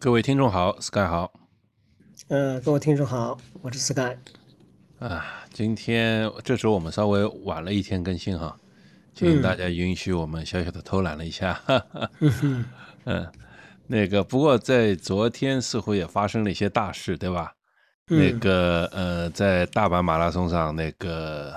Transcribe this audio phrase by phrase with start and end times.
[0.00, 1.32] 各位听众好，Sky 好。
[2.28, 4.16] 呃，各位听众好，我是 Sky。
[5.00, 8.56] 啊，今天这周我们稍微晚了一天更新哈，
[9.12, 11.60] 请大家允许我们小小的偷懒了一下。
[13.06, 13.26] 嗯，
[13.88, 17.52] 那个不过在昨天似乎也发生了一些大事，对吧？
[18.06, 21.52] 那个呃，在大阪马拉松上，那个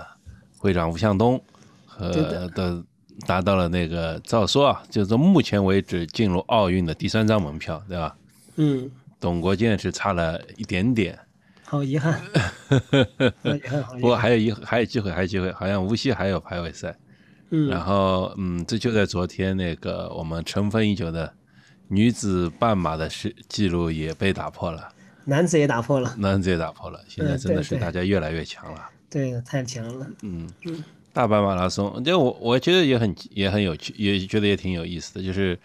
[0.58, 1.40] 会长吴向东
[1.86, 2.84] 和的
[3.28, 8.18] 达到了那个照说啊，就是目前为止进入奥运的第三张门票，对吧？
[8.56, 8.90] 嗯，
[9.20, 11.18] 董国建是差了一点点，
[11.66, 12.22] 好遗憾，
[13.44, 16.96] 好遗憾，不过还有一还有机会，还有机会，好像无锡还有排位赛。
[17.50, 21.34] 嗯，然后嗯，这就在昨天，那个我们尘封已久的
[21.90, 24.88] 女子半马的是记录也被打破了。
[25.26, 28.90] 男子也打破了，男子也打破了，现在真的是大家越来越强了。
[29.10, 30.08] 对，太强了。
[30.22, 35.22] 嗯嗯，大半马拉松，就我我觉得也很也很有趣，也觉得也挺有意思的。
[35.22, 35.60] 就是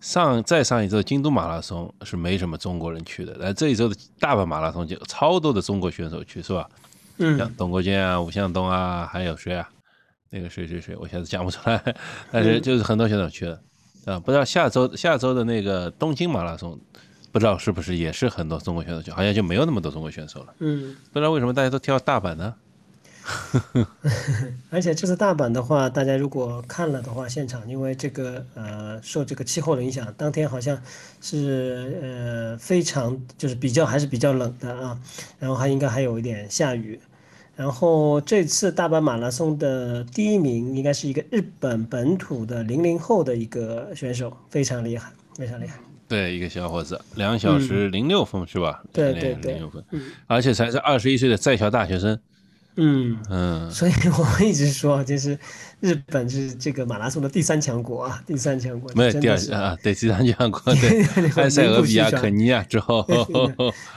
[0.00, 6.68] 上再上一周京都马拉松是没什么中国人去的，但这一周的大阪马拉松就超多的中国选手去，是吧？
[7.18, 9.68] 嗯，像董国建啊、吴向东啊，还有谁啊？
[10.30, 11.82] 那个谁谁谁，我现在讲不出来。
[12.32, 13.60] 但是就是很多选手去了
[14.06, 16.78] 啊，不知道下周下周的那个东京马拉松。
[17.32, 20.52] 不知道是不是也是很多中国选手去，好像就没有那么多中国选手了。
[20.58, 22.52] 嗯，不知道为什么大家都挑大阪呢？
[24.70, 30.80] 而且这次大阪的话，大家如果看了的话，现场因为这个呃受这个气候的影响，当天好像
[31.20, 34.98] 是呃非常就是比较还是比较冷的啊，
[35.38, 37.00] 然后还应该还有一点下雨。
[37.56, 45.78] 然后这次大阪马拉松的第一名应该是一个日本本土的零零后的一个选手，非常厉害，非常厉害。
[46.08, 48.82] 对，一个小伙子，两小时零六分是吧？
[48.92, 49.84] 对对对，零六分，
[50.26, 52.18] 而且才是二十一岁的在校大学生。
[52.80, 55.38] 嗯嗯，所以 我们一直说，就是
[55.80, 58.90] 日本是这这个马拉松的第三强国啊，第三强国。
[58.94, 61.04] 没有第二啊，对，第三强国， 对，
[61.42, 63.06] 埃塞俄比亚、肯尼亚之后，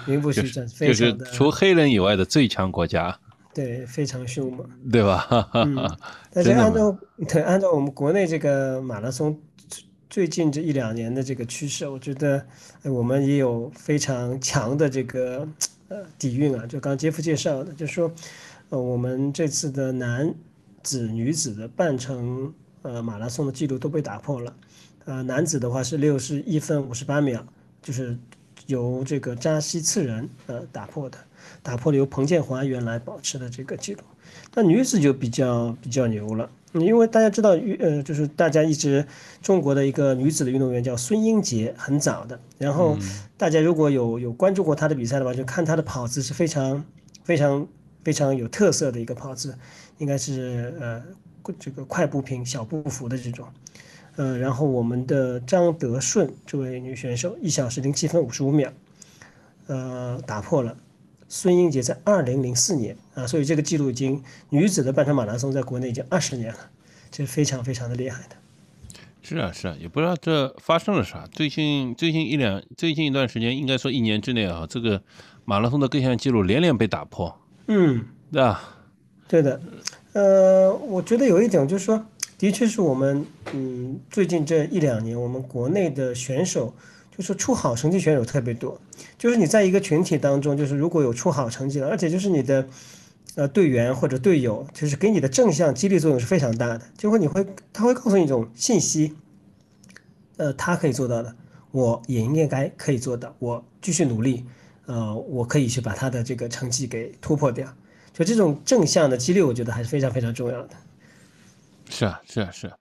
[0.05, 3.17] 名不虚传，就是除黑人以外的最强国家。
[3.53, 5.49] 对，非常凶猛，对吧？
[5.53, 5.97] 嗯，
[6.33, 9.39] 但是按照对按照我们国内这个马拉松。
[10.09, 12.45] 最近这一两年的这个趋势，我觉得
[12.83, 15.47] 我们也有非常强的这个
[15.87, 16.67] 呃底蕴啊。
[16.67, 18.13] 就刚杰夫介绍的，就是说，
[18.69, 20.33] 呃，我们这次的男
[20.81, 24.55] 子、女子的半程呃马拉松的记录都被打破了。
[25.05, 27.45] 呃，男子的话是六十一分五十八秒，
[27.81, 28.17] 就是
[28.67, 31.17] 由这个扎西次仁呃打破的，
[31.61, 34.01] 打破了由彭建华原来保持的这个记录。
[34.55, 36.49] 那女子就比较比较牛了。
[36.73, 39.05] 因为大家知道，呃，就是大家一直
[39.43, 42.39] 中国的一个女子的运动员叫孙英杰，很早的。
[42.57, 42.97] 然后
[43.37, 46.83] 大家如果有有关注过她的比赛的话，就看她的跑姿是非常
[47.23, 47.67] 非常
[48.03, 49.57] 非常有特色的一个跑姿，
[49.97, 51.03] 应该是呃
[51.59, 53.47] 这个快步平小步幅的这种。
[54.15, 58.71] 呃，然后我们的张德顺这位女选手一小时零七分五十五秒，
[59.67, 60.77] 呃，打破了。
[61.27, 66.59] 孙英杰在二零零四年啊，所以这个记录已经女子的半程马拉松在国内已经二十年了，
[67.09, 68.35] 这非常非常的厉害的。
[69.23, 71.25] 是啊是啊，也不知道这发生了啥。
[71.31, 75.01] 最近最近一两最近一段时间，应该说一年之内啊，这个
[75.43, 77.35] 马拉松的各项记录连连被打破。
[77.67, 78.61] 嗯，对吧？
[79.27, 79.61] 对的。
[80.13, 82.05] 呃，我觉得有一点就是说，
[82.37, 86.73] 的确是我们嗯最近这一两年，我们国内的选手。
[87.15, 88.75] 就是出好成绩选手特别多，
[89.19, 92.67] 就是你在一个群体当中，就是如果有出好成绩的，而且就是你的，
[93.35, 99.13] 呃队员或者队友，就是给你的正向激励作用是非常大的，就会你会他会告诉你一种信息，
[100.37, 101.35] 呃他可以做到的，
[101.69, 104.43] 我也应该可以做到，我继续努力，
[104.85, 107.67] 呃我可以去把他的这个成绩给突破掉，
[108.13, 110.69] 就这种正向的激励，我觉得还是非常非常重要的。
[111.89, 112.75] 是啊是啊是啊。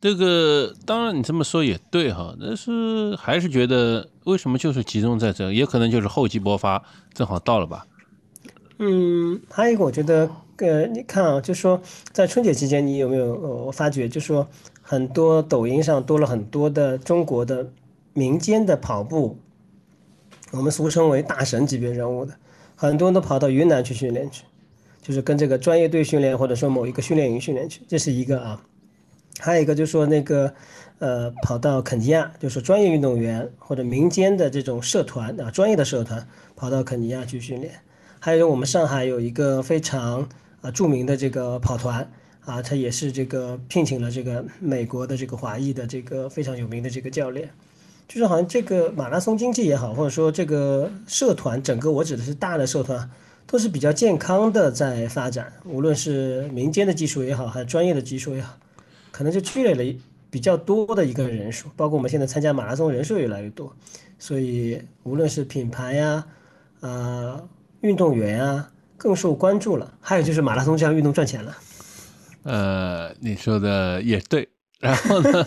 [0.00, 6.80] 这个当然你这么说也对哈，但是还是觉得为什么就是集中在这，也可能就是厚积薄发，
[7.12, 7.84] 正好到了吧。
[8.78, 11.82] 嗯，还有一个我觉得，呃，你看啊，就说
[12.12, 14.46] 在春节期间，你有没有我发觉，就说
[14.82, 17.68] 很多抖音上多了很多的中国的
[18.12, 19.36] 民间的跑步，
[20.50, 22.34] 我们俗称为大神级别人物的，
[22.74, 24.44] 很多人都跑到云南去训练去，
[25.02, 28.62] 就是跟这个专业队训练，或者说某一个训练营训练去，这是一个啊。
[29.40, 30.52] 还有一个就是说那个，
[30.98, 37.74] 呃，跑到肯尼亚，就是专业运动员或者民间的这种社团啊，专业的社团跑到肯尼亚去训练。
[38.18, 40.28] 还有我们上海有一个非常
[40.60, 42.10] 啊著名的这个跑团
[42.44, 47.48] 啊，他也是这个聘请了这个美国的这个华裔的这个非常有名的这个教练。
[48.08, 53.08] 就是好像这个马拉松经济也好，或者说这个社团整个我指的是大的社团，
[53.46, 58.56] 都是比较健康的在发展，无论是民间的技术也好，还是专业的技术也好。
[59.10, 59.98] 可能就积累了
[60.30, 63.70] 比较多的一个人数，包括我们现在参加马拉松人数越来越多，
[64.18, 66.24] 所以无论是品牌呀，
[66.80, 67.48] 呃，
[67.82, 69.92] 运动员啊，更受关注了。
[70.00, 71.56] 还有就是马拉松这项运动赚钱了。
[72.44, 74.48] 呃，你说的也对。
[74.80, 75.44] 然后呢？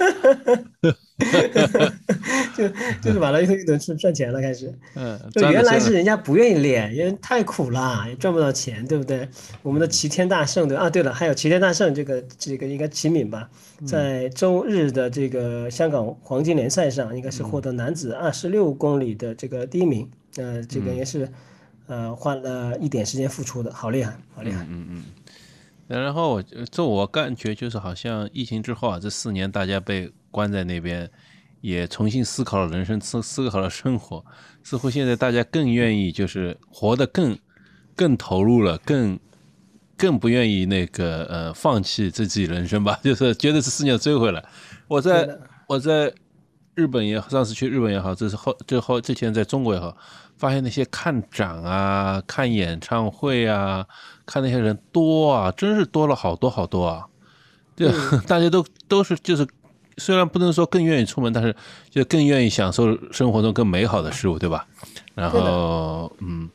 [2.56, 2.68] 就
[3.01, 4.73] 就是把它用运动是赚钱了，开始。
[4.95, 5.19] 嗯。
[5.33, 9.27] 就原来是人家不愿意练，因为太苦了，也赚不到钱，对不对？
[9.62, 13.50] 我们的齐天大圣对啊，对了，还有齐天大圣这个这个应该齐敏吧，
[13.85, 20.09] 在周日的这个香港黄金联赛上，应该是获得男子二十六公里的这个第一名。
[20.38, 21.27] 呃，这个也是
[21.88, 24.65] 呃花了一点时间付出的，好厉害，好厉害。
[24.69, 25.03] 嗯嗯。
[25.99, 31.09] 然后我这我感觉就是好像疫情之后啊，这四年大家被关在那边，
[31.59, 34.23] 也重新思考了人生，思思考了生活，
[34.63, 37.38] 似乎现在大家更愿意就是活得更
[37.95, 39.19] 更投入了，更
[39.97, 44.43] 更不愿意那个呃放弃自己人生吧， 就是觉得这四年追回来。
[44.88, 46.13] 我在我在
[46.73, 49.97] 日本也上次去日本也好，这是后这后之前在中国也好。
[50.38, 53.85] 发现那些看展啊、看演唱会啊、
[54.31, 57.06] 看那些人多啊，真是多了好多好多啊！
[57.75, 57.89] 就
[58.28, 59.45] 大家都都是就是，
[59.98, 61.54] 虽然不能说更愿意出门，但是
[61.89, 64.66] 就更愿意享受生活中更美好的事物，对吧？
[65.16, 66.50] 然后嗯，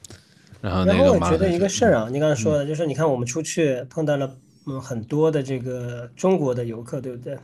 [0.62, 4.34] 然后那个我觉得一个事儿啊，你刚才说的，就是你看我们出去碰到了
[4.66, 7.36] 嗯很多的这个中国的游客，对不对？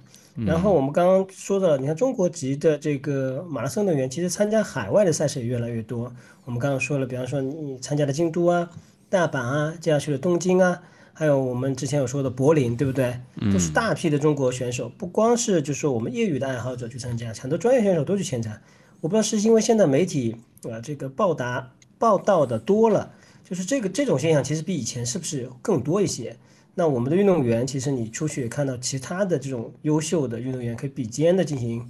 [0.46, 6.10] 然后我们刚刚说的，你看中国籍的这个马拉松运动员，其实参加海外的赛事也越来越多。
[6.46, 8.66] 我们刚刚说了，比方说你参加了京都啊、
[9.12, 10.80] 大阪啊，接下去的东京啊，
[11.12, 13.20] 还有我们之前有说的柏林，对不对？
[13.52, 18.58] 都是大批的中国选手，不光是就是说我们业余的爱好者去参加，很多专业选手都去参加。
[19.02, 23.12] 我不知道是因为现在媒体啊这个报答报道的多了，
[23.44, 26.34] 就是这个这种现象其实比以前是不是更多一些？
[26.74, 31.86] 那我们的运动员，其实你出去看到其他的这种优秀的运动员可以比肩的进行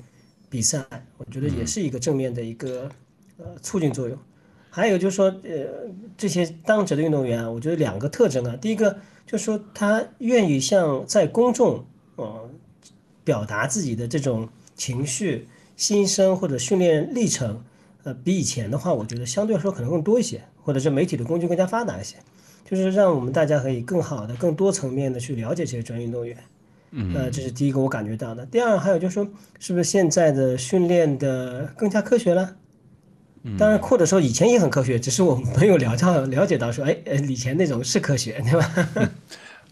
[0.50, 0.84] 比赛，
[1.18, 2.90] 我觉得也是一个正面的一个
[3.36, 4.18] 呃促进作用。
[4.74, 5.66] 还有就是说，呃，
[6.16, 8.96] 这些当值的运动员啊，我觉得两个特征啊，第一个
[9.26, 11.84] 就是说他愿意向在公众
[12.16, 12.50] 呃
[13.22, 15.46] 表达自己的这种情绪、
[15.76, 17.62] 心声或者训练历程，
[18.04, 22.16] 呃，比以前的话，我觉得相对来说可能更多一些，或者是媒体的工具更加发达一些。
[22.64, 26.34] 就是让我们大家可以更好的、更多层面的去了解这些专业运动员，
[26.92, 28.46] 嗯，呃，这是第一个我感觉到的。
[28.46, 29.28] 第二，还有就是说，
[29.58, 32.56] 是不是现在的训练的更加科学了？
[33.58, 39.10] 当然，或者说以前也很科学，只是我们没有了到了解到说， 哎，呃，以前那种是科学，对吧？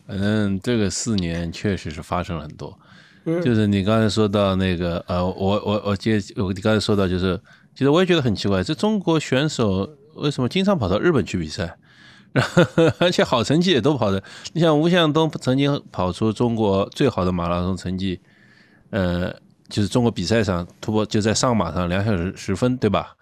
[0.06, 2.76] 反正这个四年确实是发生了很多，
[3.24, 7.40] 就是你刚才说到那个，呃，我我我接我你刚才说到就是，
[7.76, 11.76] 其实我也觉得很奇怪，这中国选手为什么经常跑到日本去比赛？
[12.32, 12.64] 然 后
[12.98, 14.20] 而且好成绩也都跑的，
[14.52, 18.20] 你像吴向东曾经跑出中国最好的马拉松成绩，
[18.90, 19.32] 呃，
[19.68, 23.14] 就是中国比赛上突破就在上马上两小时十分，对吧？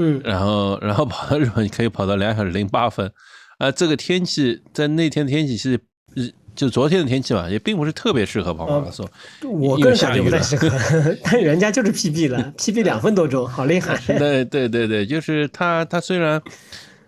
[0.00, 3.12] 嗯，然后然后跑到日本可以跑到两小时零八分，
[3.58, 5.78] 啊，这个天气在那天天气是
[6.14, 9.08] 日就昨天的天气嘛，也并不是特别适合跑马拉松。
[9.44, 10.68] 我个人感觉不太适合，
[11.22, 13.96] 但人家就是 PB 了，PB 两分多钟，好厉害。
[14.18, 16.42] 对对对对，就是他他虽然。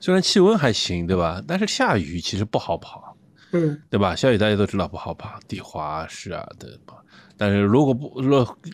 [0.05, 1.41] 虽然气温还行，对吧？
[1.47, 3.17] 但是下雨其实不好跑，
[3.53, 4.17] 嗯，对吧？
[4.17, 6.97] 下雨大家都知道不好跑，地滑是啊，对吧？
[7.37, 8.21] 但是如果不，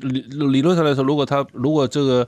[0.00, 2.26] 理理论上来说，如果它如果这个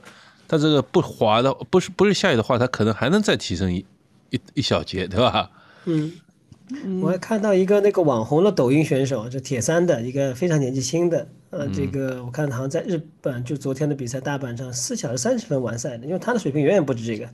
[0.51, 3.85] 它这个不滑的，不是不是下雨的话，它可能还能再提升一
[4.31, 5.49] 一一小节，对吧？
[5.85, 6.11] 嗯，
[7.01, 17.25] 我还看到一个那个网红的抖音选手，就铁三的一个非常年纪轻的，呃，这个我看好像在日本就昨天的比赛大阪上四小时三十分完赛的，因为他的水平远远不止这个。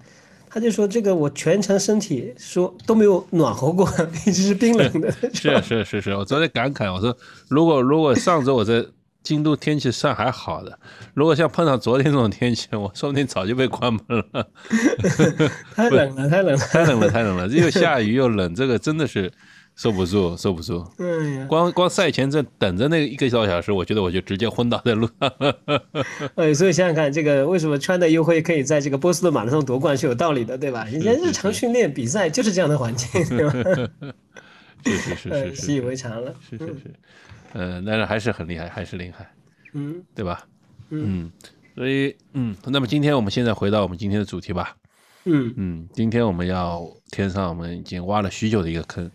[0.50, 3.86] 他就说：“这个我全程身体说都没有暖和过，
[4.25, 7.15] 一直是冰冷的。”是是是是，我昨天感慨，我说
[7.50, 8.86] 如果如果上周我在
[9.27, 10.79] 京都天气算还好的，
[11.13, 14.48] 如果像碰上昨天这种天气，我 说不定早就被关门了。
[15.75, 19.31] 太冷了，太冷了，太冷了，太冷了，又下雨又冷，这个真的是。
[19.75, 20.84] 受不住，受不住。
[20.98, 25.31] 嗯，光光赛前这等着那一个多小时，我觉得我就直接昏倒在路上。
[26.34, 30.84] 哎，所以想想看，这个为什么川的优惠可以在这个波士顿马拉松夺冠是有道理的，对吧？
[30.86, 33.53] 人家日常训练比赛就是这样的环境，对吧？
[34.84, 36.34] 是是是是，习以为常了。
[36.50, 36.93] 是是是，
[37.53, 39.29] 嗯，但是还是很厉害，还是厉害。
[39.73, 40.47] 嗯，对吧？
[40.89, 41.31] 嗯，
[41.75, 44.75] 所以嗯，那么今天我们现在回到我们今天的主题吧。
[45.25, 49.09] 嗯嗯，今天我们要填上我们已经挖了许久的一个坑。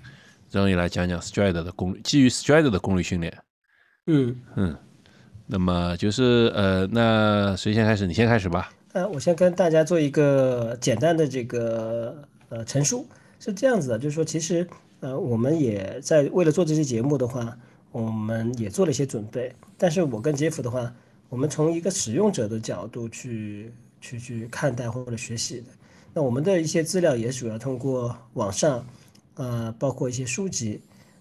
[0.50, 3.34] 终于来讲讲 Stride 的功率，基于 Stride 的功率训练。
[4.06, 4.76] 嗯嗯，
[5.46, 8.06] 那么就是呃，那谁先开始？
[8.06, 8.70] 你先开始吧。
[8.92, 13.06] 呃，我先跟大家做一个简单的这个呃陈述，
[13.40, 14.68] 是这样子的，就是说，其实
[15.00, 17.56] 呃，我们也在为了做这期节目的话，
[17.92, 19.54] 我们也做了一些准备。
[19.78, 20.92] 但是我跟杰夫的话，
[21.28, 25.66] 我们从一个使用者的角度去去去看待或者学习的。
[26.12, 28.84] 那我们的一些资料也主要通过网上，
[29.34, 30.80] 呃，包括一些书籍，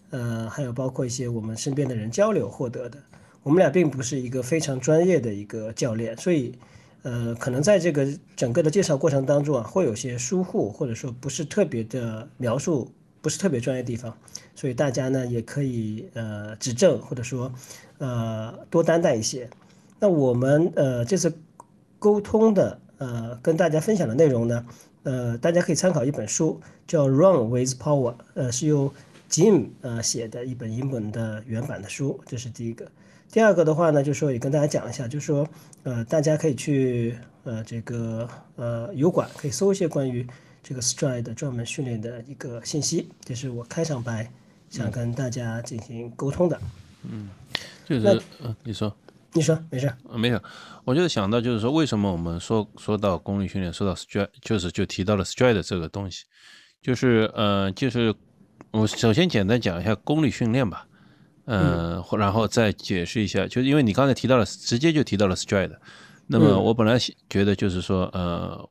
[0.10, 2.98] 呃，还有包括一些我们身边的人交流获得的。
[3.44, 6.54] 我们俩并不是一个非常专业的一个教练，所以，
[7.02, 14.16] 呃，可能在这个整个的介绍过程当中啊，会有些疏忽，或者说不是特别的描述，不是特别专业的地方，
[14.56, 17.52] 所以大家呢也可以呃指正，或者说
[17.98, 19.50] 呃多担待一些。
[20.00, 21.34] 那我们呃这次
[22.00, 24.66] 沟通的呃跟大家分享的内容呢，
[25.04, 28.94] 呃大家可以参考一本书，叫《Run with Power》，呃是由
[29.30, 32.86] Jim 呃写的一本英文的原版的书，这是第一个。
[33.32, 35.48] 第二个的话呢，就说也跟大家讲一下，就是说，
[35.84, 38.28] 呃，大家可以去呃这个
[38.58, 40.28] 呃油管可以搜一些关于
[40.62, 44.30] 这个 Stride 专门训练的一个信息，这是我开场白
[44.72, 46.60] 想跟大家进行沟通的。
[47.04, 47.30] 嗯，
[47.86, 48.92] 就是嗯，你说，
[49.34, 50.42] 你说，没事，没有，
[50.84, 56.24] 我就是想到就是说，为什么我们说说到功率训练，说到 Stride，就是就提到了 Stride 这个东西，
[56.82, 58.16] 就是呃，就是
[58.72, 60.88] 我首先简单讲一下功率训练吧。
[61.46, 65.76] 嗯，然后再解释一下，就是因为你刚才提到了，直接就提到了 stride，
[66.28, 66.98] 那么我本来
[67.30, 68.70] 觉得就是说，呃，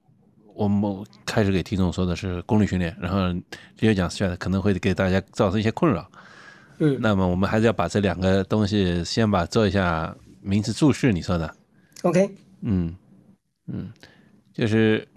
[0.61, 6.07] 我们开始给听众说的是功率训练，然后直接讲 stride 可能会给大家造成一些困扰。
[6.81, 11.51] 嗯，那么我们还是要把这两个东西先把做一下名词注释，你说的
[12.03, 12.31] ？OK。
[12.61, 12.95] 嗯
[13.73, 13.91] 嗯，
[14.53, 15.09] 就是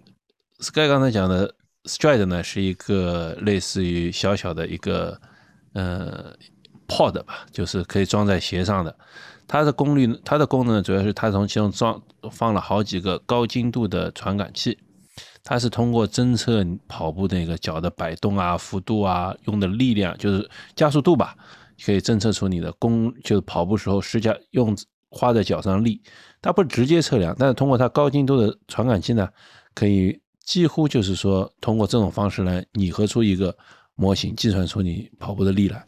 [0.59, 1.53] Sky 刚才讲的
[1.89, 5.19] stride 呢，是一个类似于小小的一个
[5.73, 6.33] 呃。
[6.85, 8.95] Pod 吧，就是可以装在鞋上的。
[9.47, 14.77] 它的功率，它的功能主要是它从其中装放了好几个高精度的传感器。
[15.43, 21.35] 它是通过侦测跑步那个脚的摆动啊、幅度啊、用的力量，就是加速度吧，
[21.85, 24.75] 可以侦测出你的功，就是跑步时候施加用
[25.09, 26.01] 花在脚上力。
[26.41, 29.27] 它不是直接测量，但是通过它高精度的传感器呢，
[29.73, 33.55] 可以几乎就是说通过这种方式来拟合出一个
[33.95, 35.85] 模型，计算出你跑步的力来。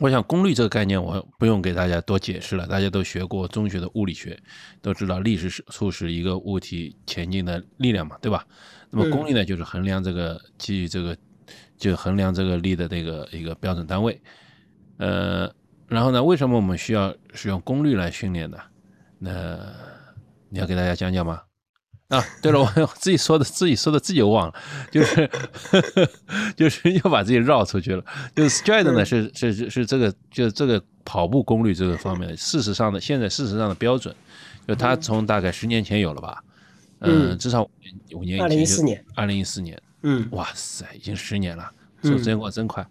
[0.00, 4.38] 我想功率这个概念，我不用给大家多解释了，大家都学过中学的物理学，
[4.80, 8.46] 都知道力是促使一个物体前进的力量嘛，对吧？
[8.90, 11.14] 那么功率呢，就是衡量这个基于这个，
[11.76, 14.18] 就衡量这个力的这个一个标准单位。
[14.96, 15.52] 呃，
[15.86, 18.56] 然后呢，为什么我们需要使用功率来训练呢？
[19.18, 19.58] 那
[20.48, 21.42] 你要给大家讲讲吗？
[22.10, 24.54] 啊，对了，我自己说的，自己说的自己又忘了，
[24.90, 25.30] 就是
[26.56, 28.04] 就是又把自己绕出去了。
[28.34, 34.12] 就是 stride 呢，是是是是这个，就是这个跑步功率这个方面的，事实上的现在事实上的标准，
[34.66, 36.42] 就它从大概十年前有了吧，
[36.98, 37.62] 嗯，至少
[38.12, 41.70] 五年，二零一四年，二零一四年，嗯，哇塞，已经十年了，
[42.02, 42.84] 说时间过真快。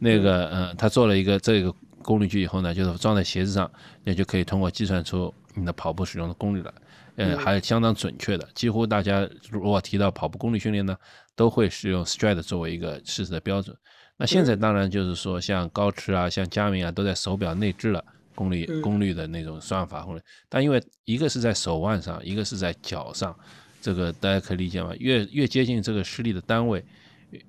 [0.00, 3.70] 那个，嗯，他做了一个这个功率计以后呢，就是装在鞋子上，
[4.02, 6.74] 那就可以通过计算出你的跑步使用的功率了。
[7.16, 10.96] 呃，还相当准确的，几乎大家如果提到跑步功率训练呢，
[11.36, 13.76] 都会使用 stride 作为一个试试的标准。
[14.16, 18.04] 那现在当然就是说，像高驰啊，像佳明啊，都在手表内置了
[18.34, 20.02] 功率功率的那种算法。
[20.02, 23.36] 或者，但因为一个是在手腕上，一个是在脚上，
[23.80, 24.92] 这个大家可以理解吗？
[24.98, 26.84] 越越接近这个施力的单位，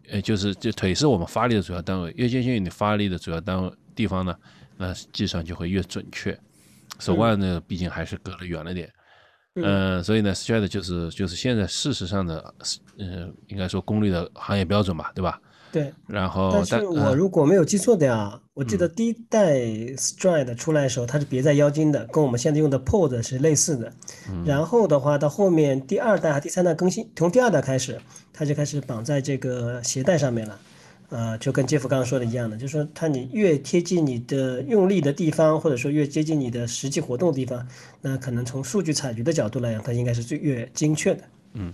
[0.10, 4.36] 呃，就是就腿是我们发力的主要单位，越接近你发力的主要单位地方呢，
[4.78, 6.38] 那计算就会越准确。
[7.00, 8.88] 手腕呢，毕竟还是隔得远了点。
[8.88, 8.92] 嗯，
[10.04, 12.54] 所以呢，stride 就是就是现在事实上的，
[12.98, 15.40] 嗯，应该说功率的行业标准吧，对吧？
[15.72, 15.94] 对。
[16.08, 19.60] 然后，但是我如果没有记错的呀，我记得第一代
[19.98, 23.92] stride 出来的时候，它是别在腰间的，跟我们现在用的 pod 是类似的。
[24.46, 28.00] 然后的话，到后面第二代和第三代更新，从第二代开始，
[28.34, 30.58] 它就开始绑在这个鞋带上面了。
[31.10, 37.66] 呃，就跟杰夫刚刚说的一样的，就是说，它你越贴近你的用力的地方，或者说越接近你的实际活动地方，
[38.02, 41.24] 那可能从数据采集的角度来讲，它应该是最越精确的。
[41.54, 41.72] 嗯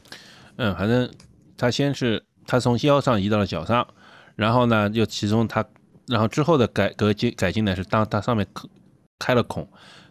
[0.57, 1.09] 嗯，反正
[1.55, 3.87] 它先是它从腰上移到了脚上，
[4.35, 5.65] 然后呢，又其中它，
[6.07, 8.45] 然后之后的改革进改进呢是当它上面
[9.17, 9.65] 开了孔，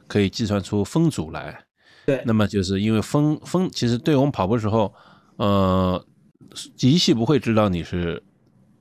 [0.07, 1.63] 可以计算出风阻来。
[2.07, 4.95] 对，那么就是因为风风，其实对我们跑步时候，
[5.37, 6.03] 呃，
[6.81, 8.23] 仪器不会知道你是。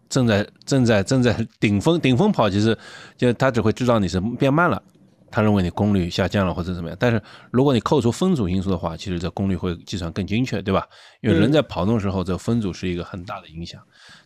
[0.09, 2.77] 正在正在正在 顶峰顶峰跑，其实
[3.15, 4.81] 就他只会知道你是变慢了，
[5.29, 6.97] 他认为你功率下降了或者怎么样。
[6.99, 10.87] 但是如果你扣除分组因素的话，其实这功率会计算更精确，对吧？
[11.21, 13.79] 因为人在跑动的时候，这分组是一个很大的影响，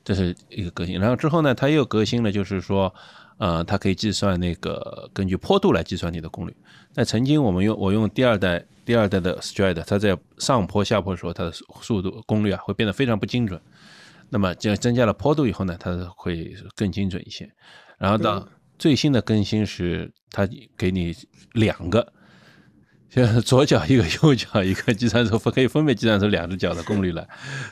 [0.04, 1.00] 这是一个革新。
[1.00, 2.94] 然后之后呢，它又革新了，就是说，
[3.38, 6.56] 呃，它可以计算那个根据坡度来计算你的功率。
[6.96, 13.60] 那曾经我们用我用第二代第二代的 stride，它在上坡下坡的时候，它的速度功率啊会变得非常不精准。
[14.34, 17.48] 那么，这样增加了坡度以后呢，它会更精准一些。
[18.00, 18.50] 然后到
[18.80, 21.16] 最新的更新是，它给你
[21.52, 22.12] 两个
[23.12, 27.28] 像 左脚一个，右脚一个，计算出可以分别计算出两只脚的功率来，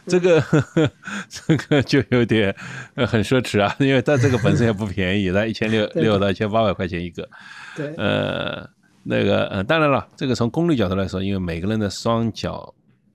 [0.06, 0.40] 这个
[1.28, 2.56] 这个就有点
[2.96, 7.28] 很奢侈啊， 因为它这个本身也不便宜，它一千六六到一千八百块钱一个。
[7.76, 8.70] 对，呃，
[9.02, 12.72] 那个呃，当然了，这个从功率角度来说，因为每个人的双脚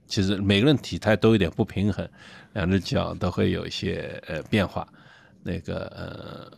[0.08, 2.08] 其实每个人体态都有点不平衡，
[2.56, 4.86] 两只脚都会有一些呃变化，
[5.42, 6.50] 那个呃，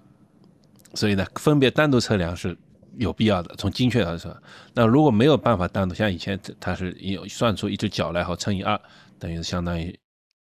[0.95, 2.57] 所以呢，分别单独测量是。
[2.97, 4.37] 有必要的，从精确来说，
[4.75, 8.81] 那如果没有办法单独，像以前它是有算出一只脚来后乘以二，
[9.21, 9.97] 等于相当于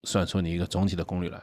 [0.05, 1.39] 算出你一个总体的功率来，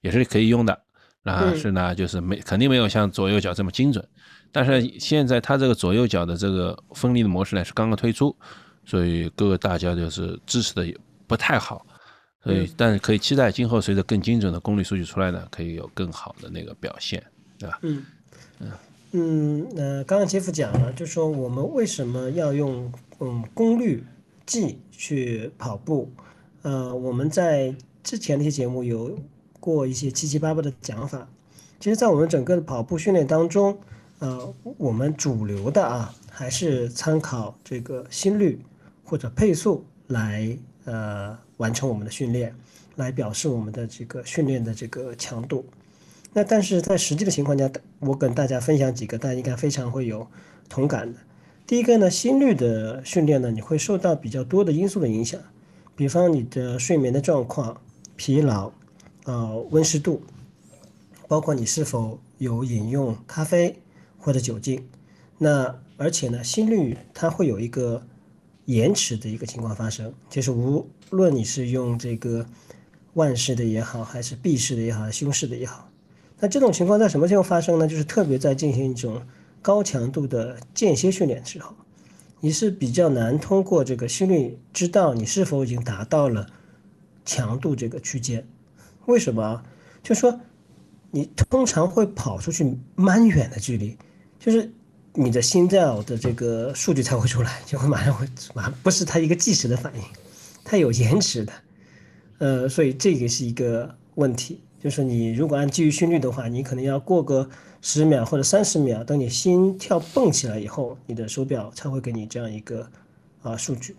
[0.00, 0.80] 也是可以用的。
[1.22, 4.02] 但是呢，就是没肯定没有像左右脚这么精准。
[4.50, 8.34] 但是现在它这个左右脚的这个分离的模式呢是刚刚推出，
[8.86, 10.96] 所以各个大家就是支持的也
[11.26, 11.86] 不太好。
[12.46, 17.22] 所以，但是可以期待今后随着更精准的功率数据出来呢，可以有更好的那个表现，
[17.58, 17.78] 对吧？
[17.82, 18.04] 嗯
[18.60, 18.70] 嗯。
[19.12, 24.04] 嗯，那刚刚杰夫讲了，就说我们为什么要用嗯功率
[24.44, 26.10] 计去跑步？
[26.62, 29.18] 呃，我们在之前那些节目有
[29.58, 31.26] 过一些七七八八的讲法。
[31.80, 33.78] 其实，在我们整个的跑步训练当中，
[34.18, 38.60] 呃，我们主流的啊，还是参考这个心率
[39.04, 42.54] 或者配速来呃完成我们的训练，
[42.96, 45.64] 来表示我们的这个训练的这个强度。
[46.32, 50.26] 那但是在实际的情况下，我跟大家分享几个，大家应该非常会有
[50.68, 51.18] 同感的。
[51.66, 55.40] 第一个呢，心率的训练呢，你会受到比较多的因素的影响，
[55.96, 57.80] 比方你的睡眠的状况、
[58.16, 58.70] 疲劳、
[59.24, 60.22] 呃温湿度，
[61.26, 63.80] 包括你是否有饮用咖啡
[64.18, 64.86] 或者酒精。
[65.38, 68.06] 那而且呢，心率它会有一个
[68.66, 72.46] 延迟的一个情况发生，就是无论你是用这个
[73.14, 75.90] 腕式的也好，还是臂式的也好，胸式的也好。
[76.38, 77.88] 那这种情况在什么时候发生呢？
[77.88, 79.22] 就是特别在进行一种
[79.62, 81.74] 高强度的间歇训练的时候，
[82.40, 86.46] 你是比较难通过这个心率知道你是否已经达到了
[87.24, 88.46] 强度这个区间。
[89.06, 89.62] 为什么？
[90.02, 90.38] 就说
[91.10, 93.96] 你通常会跑出去蛮远的距离，
[94.38, 94.70] 就是
[95.14, 100.02] 你的心跳的这个数据才会出来，就会马上会马上不是它一个即时的反应，
[100.66, 101.52] 它有延迟的。
[102.38, 104.60] 呃，所以这个是一个问题。
[104.78, 107.48] 就是你如果按基于心率的话，你可能要过个
[107.80, 112.86] 十秒或者三十秒，等你心跳蹦起来以后，你的手表才会给你这样一个
[113.42, 113.96] 啊数据。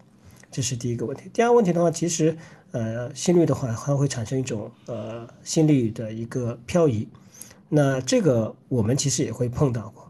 [0.51, 1.29] 这是第一个问题。
[1.33, 2.37] 第二个问题的话，其实
[2.71, 7.07] 呃心率的话，它会产生一种呃心率的一个漂移。
[7.67, 10.09] 那这个我们其实也会碰到过，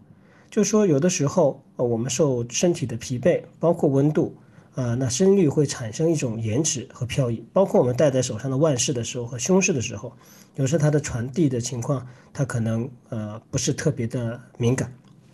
[0.52, 4.36] 就是说有的时候呃我们受身体的疲惫，包括温度。
[4.78, 10.14] 啊，那心率会产生一种延迟和漂移，包括我们戴在手上的腕式的时候和胸式的时候，
[10.54, 14.94] 有时候它的传递的情况，它可能呃不是特别的敏感，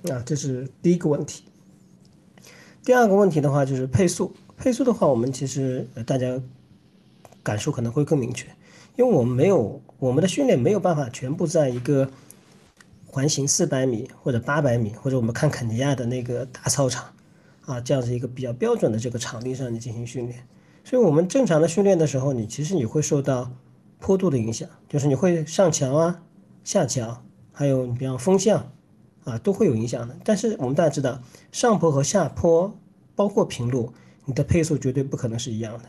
[0.09, 1.43] 啊，这是第一个问题。
[2.85, 6.41] 第二个问题的话就是配速，配速的话，我们其实大家
[7.43, 8.47] 感受可能会更明确，
[8.95, 12.09] 因为我们没有我们的训练没有办法全部在一个
[13.05, 17.13] 环形四百米或者八百米，或者我们看肯尼亚的那个大操场。
[17.65, 20.45] 啊，这样子一个比较标准的这个场地上你进行训练，
[20.83, 23.51] 所以我们正常的训练的时候，你其实你会受到
[23.99, 26.21] 坡度的影响，就是你会上桥啊、
[26.63, 27.23] 下桥，
[27.53, 28.69] 还有你比方风向
[29.23, 30.17] 啊，都会有影响的。
[30.25, 31.21] 但是我们大家知道，
[31.53, 32.77] 上坡和下坡，
[33.15, 33.93] 包括平路，
[34.25, 35.85] 你的配速绝对不可能是一样的。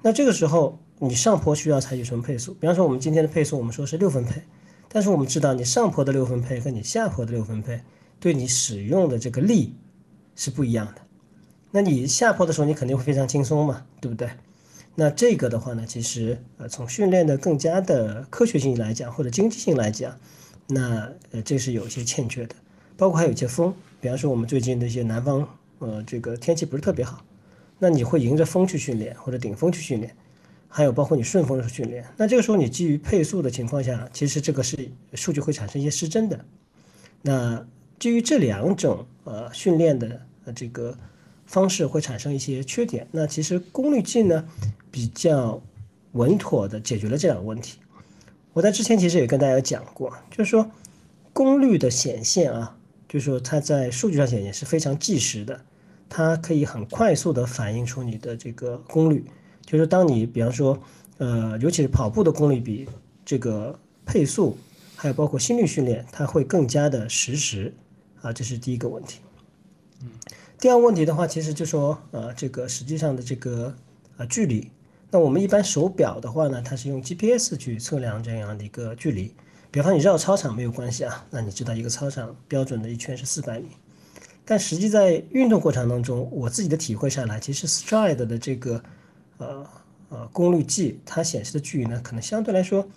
[0.00, 2.54] 那这个时候，你上坡需要采取什么配速？
[2.54, 4.40] 比方说我们今天的配速，我们说是六分配，
[4.88, 7.82] 但是我们知道，你上坡的六分配和你下坡的六分配，
[8.18, 9.74] 对你使用的这个力。
[10.36, 11.00] 是不一样的，
[11.72, 14.28] 那你下坡的时候，你肯定会非常轻松嘛，对不对？
[14.94, 20.16] 那这个的话呢，其实呃，从训练的更加的科学性来讲，或者经济性来讲，
[20.66, 22.54] 那呃，这是有一些欠缺的。
[22.96, 25.46] 包括还有一些风，比方说我们最近的一些南方，
[25.80, 27.22] 呃，这个天气不是特别好，
[27.78, 30.16] 那你会迎着风去训练，或者顶风去训练，
[30.66, 36.42] 还有包括你顺风的时候训练，那这个时候你基于配速的情况下，其实这个是数据会产生一些失真的。
[37.20, 37.66] 那
[37.98, 40.96] 基于这两种呃训练的呃这个
[41.46, 43.06] 方式会产生一些缺点。
[43.10, 44.46] 那其实功率计呢
[44.90, 45.62] 比较
[46.12, 47.78] 稳妥的解决了这两个问题。
[48.52, 50.70] 我在之前其实也跟大家讲过，就是说
[51.32, 52.76] 功率的显现啊，
[53.08, 55.60] 就是说它在数据上显现是非常即时的，
[56.08, 59.24] 它可以很快速的反映出你的这个功率。
[59.64, 60.78] 就是当你比方说
[61.18, 62.88] 呃尤其是跑步的功率比
[63.24, 64.56] 这个配速，
[64.94, 67.74] 还有包括心率训练，它会更加的实时。
[68.26, 69.20] 啊，这是第一个问题。
[70.02, 70.10] 嗯，
[70.58, 73.72] 第二个问题的话，其实就说，呃，这个实际上的这个
[74.16, 74.68] 呃距离，
[75.12, 79.32] 那我们一般手表的话呢，它是用 GPS 去测量这样的一个距离。
[79.70, 83.68] 比方你绕操场没有关系啊，那你知道一个操场标准的一圈是四百米，
[84.44, 88.82] 但实际在运动过程当中，我自己的体会下来，其实 Stride 的这个
[89.38, 89.66] 呃
[90.08, 92.88] 呃功率计，它显示的距离呢，可能相对来说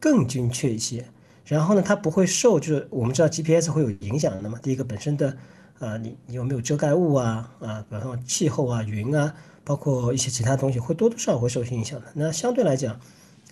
[0.00, 1.04] 更精确一些。
[1.48, 4.58] 然后呢，它不会受，就是我们知道 GPS 会有影响的嘛。
[4.62, 5.36] 第一个本身的
[5.78, 9.34] 呃，你你有没有遮盖物啊啊，比方说气候啊、云啊，
[9.64, 12.06] 包括一些其他东西，会多多少少会受些影响的。
[12.14, 13.00] 那相对来讲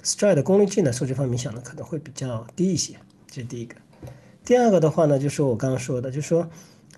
[0.05, 2.95] ，Stride 功率计呢，受这方面影响呢，可能会比较低一些。
[3.29, 3.75] 这是第一个。
[4.45, 6.49] 第二个的话呢，就是我刚刚说的，就是说。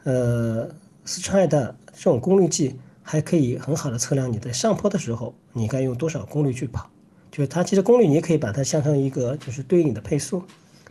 [0.04, 0.66] 呃
[1.04, 6.88] ，Stride 这种功率计还可以很好的测量你在上坡的时候，你该用多少功率去跑。
[7.30, 10.42] 就是它其实功率你也可以把它相成一个就是对应的配速，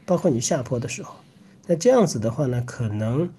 [0.08, 1.14] 包括你下坡的时候。
[1.68, 3.30] 那这样子的话呢，可能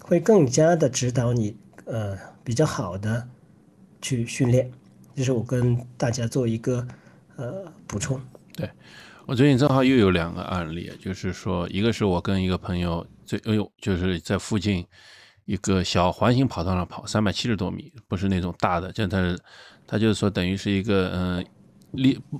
[0.00, 1.54] 会更加的指导你
[1.84, 3.28] 呃比较好的
[4.00, 4.70] 去训练。
[5.14, 6.86] 这是我跟大家做一个
[7.36, 8.18] 呃补充。
[8.54, 8.70] 对
[9.26, 13.06] 我最近正好又有两个案例，就是说一个是我跟一个朋友。
[13.24, 14.86] 最哎呦，就是在附近
[15.44, 19.36] 一个小环形跑道上跑，三百七十多米，不是那种大的，这他
[19.86, 21.46] 他就是说等于是一个嗯，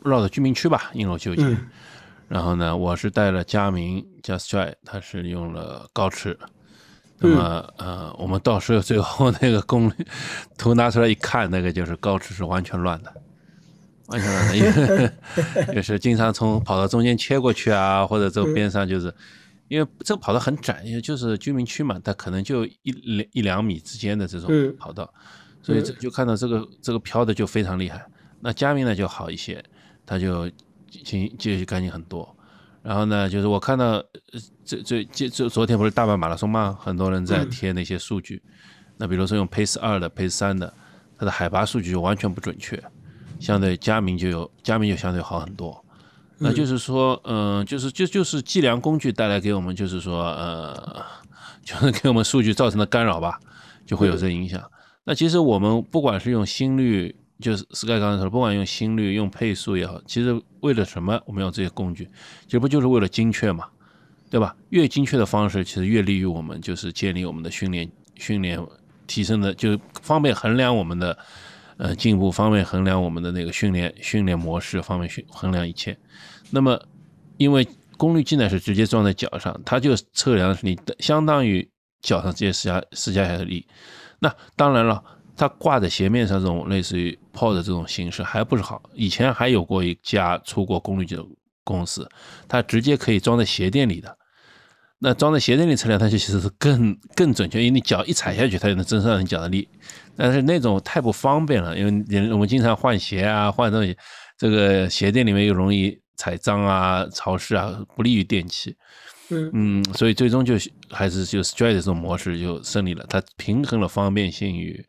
[0.05, 1.59] 绕着居民区吧，应楼就近。
[2.33, 6.39] 然后呢，我是带了佳明加 Stride，他是用了高驰。
[7.19, 9.95] 那么呃，我们到时候最后那个功率
[10.57, 13.13] 图拿出来一看，那个就是高驰是完全乱的，
[14.07, 15.13] 完全乱的，因为
[15.77, 19.15] 就是经常从跑道中间切过去啊，或者走边上就是。
[19.69, 25.11] 因为这个跑道很窄，也就是居民区嘛，它可能就一两一两米之间的这种跑道，
[25.63, 28.05] 所以这就看到这个这个飘的就非常厉害。
[28.41, 29.65] 那佳明呢就好一些，
[30.05, 30.51] 他就
[31.05, 32.37] 清就干净很多。
[32.83, 34.03] 然后呢，就是我看到
[34.65, 38.43] 这这这这昨天不是大阪马拉松嘛，很多人在贴那些数据。
[38.97, 40.73] 那比如说用 Pace 二的、Pace 三的，
[41.17, 42.83] 它的海拔数据就完全不准确，
[43.41, 45.85] 相对佳明就有佳明就相对好很多。
[46.39, 51.05] 那就是说，嗯，就是就就是计量工具带来给我们，就是说，呃，
[51.63, 53.39] 就是给我们数据造成的干扰吧，
[53.87, 54.61] 就会有这影响。
[55.05, 62.09] 那其实我们不管是用心率，就是 Sky 刚才说，不管用心率、用配速也好，其实为了什么我们用这些工具？
[62.47, 63.67] 其实不就是为了精确嘛，
[64.31, 64.57] 对吧？
[64.71, 68.59] 越精确的方式，其实越利于我们就是建立我们的训练、训练
[69.07, 71.19] 提升的，就方便衡量我们的
[71.77, 75.99] 呃进步，方便衡量我们的那个训练训练模式，方便训衡量一切。
[76.51, 76.81] 那么，
[77.37, 77.67] 因为
[77.99, 81.69] 功率计呢是直接装在脚上，它就测量是你的相当于
[82.01, 83.67] 脚上这些施加施加下的力。
[84.19, 85.03] 那当然了，
[85.37, 88.83] 它挂在鞋面上这种类似于 POD 这种形式还不是好。
[88.95, 91.25] 以前还有过一家出过功率计的
[91.65, 92.09] 公司，
[92.49, 94.17] 它直接可以装在鞋垫里的。
[94.99, 99.69] 那装在鞋垫里测量，它就其实是更更准确，因为你脚一踩下去，它就能侦测你脚的力。
[100.17, 103.97] 但是那种太不方便了，因为我们经常换鞋啊，换东西，
[104.39, 106.01] 这个鞋垫里面又容易。
[106.15, 108.77] 踩脏啊，潮湿啊，不利于电器。
[109.31, 110.55] 嗯嗯，所以最终就
[110.89, 114.85] 还是就 Stride 这种模式就胜利了，它平衡了方便性与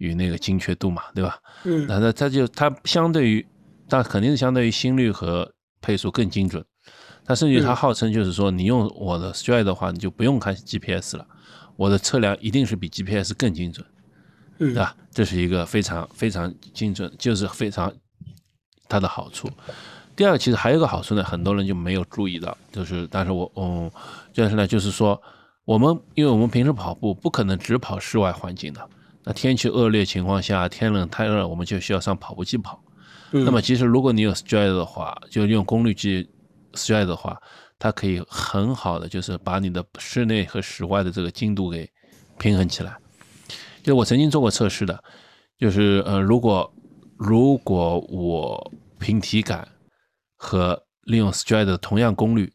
[0.00, 1.38] 与那个精确度嘛，对吧？
[1.64, 3.46] 嗯，那它它就它相对于，
[3.88, 6.64] 它肯定是相对于心率和配速更精准。
[7.24, 11.26] 它甚至它号称就是说，你用我的 Stride 的话，你就不用看 GPS 了，
[11.76, 13.86] 我的测量一定是比 GPS 更精准，
[14.58, 14.96] 对吧？
[15.12, 17.92] 这是一个非常非常精准，就是非常
[18.88, 19.48] 它的好处。
[20.16, 23.90] 第二其实还有一个好处呢，很多人就没有注意到，就是，但是我，嗯，
[24.34, 25.20] 但是呢，就是说，
[25.64, 28.88] 我们因为我们平时跑步不可能只跑室外环境的，
[29.24, 32.82] 那天气恶劣情况下，天冷太热，我们就需要上跑步机跑。
[33.30, 36.28] 那么其实如果你有 Stride 的话，就用功率计
[36.72, 37.40] Stride 的话，
[37.78, 41.90] 它可以很好的就是把你的室内和室外的这个精度给
[42.38, 42.96] 平衡起来。
[43.82, 45.02] 就我曾经做过测试的，
[45.58, 46.72] 就是呃，如果
[47.16, 49.66] 如果我凭体感。
[50.42, 52.50] 和利用 Stride 的同样功率，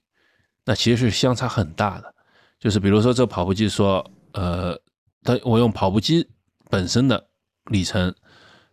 [0.66, 2.12] 那其实是相差很大的。
[2.60, 4.76] 就是比如说，这跑步机说，呃，
[5.22, 6.28] 它我用跑步机
[6.70, 7.28] 本身的
[7.72, 8.14] 里程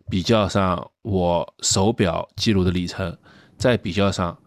[0.09, 3.17] 比较上我手表记录的里程，
[3.57, 4.37] 再比较上，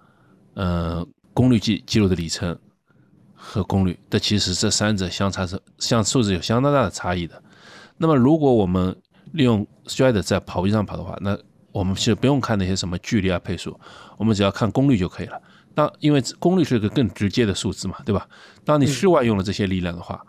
[0.54, 2.59] 嗯，功率计记录的里程
[3.35, 7.42] 和功率，这其实这三者相差是像数字有相当大的差异的。
[7.96, 8.94] 那么，如果我们
[9.32, 11.38] 利用 Stride 在跑步机上跑的话，那
[11.72, 13.78] 我们其实不用看那些什么距离啊、配速，
[14.18, 15.40] 我们只要看功率就可以了。
[15.74, 18.26] 当因为功率是一个更直接的数字嘛，对吧？
[18.64, 20.24] 当你室外用了这些力量的话，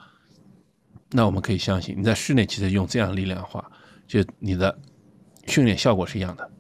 [1.12, 3.64] 那我们可以相信你在室内其实用这样的力量的话，
[4.08, 4.78] 就你的
[5.48, 6.52] 训练效果是一样的，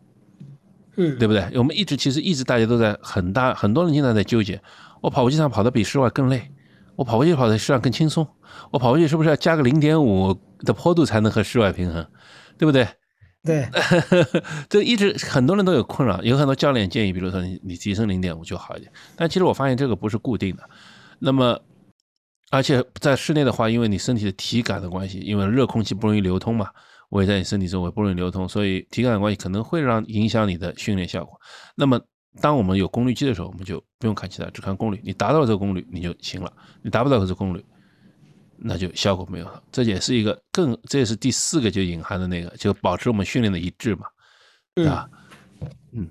[0.96, 1.50] 嗯，对不对？
[1.56, 4.62] 我们一直其实一直大家都在很大很多人经常在纠结，
[5.02, 6.50] 我跑步机上跑的比室外更累，
[6.96, 8.28] 我跑步机跑的室外更轻松，
[8.72, 12.08] 我跑步机是不是要加个零点五的坡度才能和室外平衡，
[12.58, 12.88] 对不对？
[13.44, 13.66] 对，
[14.68, 20.64] 这一直很多人都有困扰，有很多教练建议，比如说你你提升零点五就好一点，但其实我发现这个不是固定的。
[21.20, 21.58] 那么
[22.50, 26.70] 而且在室内的话，因为你身体的体感的关系，因为热空气不容易流通嘛，
[27.10, 31.40] 我也在你身体周围不容易流通，所以体感的关系可能会让影响你的训练效果。
[31.76, 32.00] 那么，
[32.40, 35.02] 当我们有功率计的时候，我们就不用看其他，只看功率。
[35.04, 36.50] 你达到了这个功率，你就行了；
[36.82, 37.66] 你达不到这个功率，
[38.58, 39.62] 那就效果没有了。
[39.72, 44.06] 这也是一个更，这也是第四个就隐含的那个，就保持我们训练的一致嘛，
[44.74, 45.10] 对吧？
[45.12, 45.20] 嗯。
[45.92, 46.08] 嗯，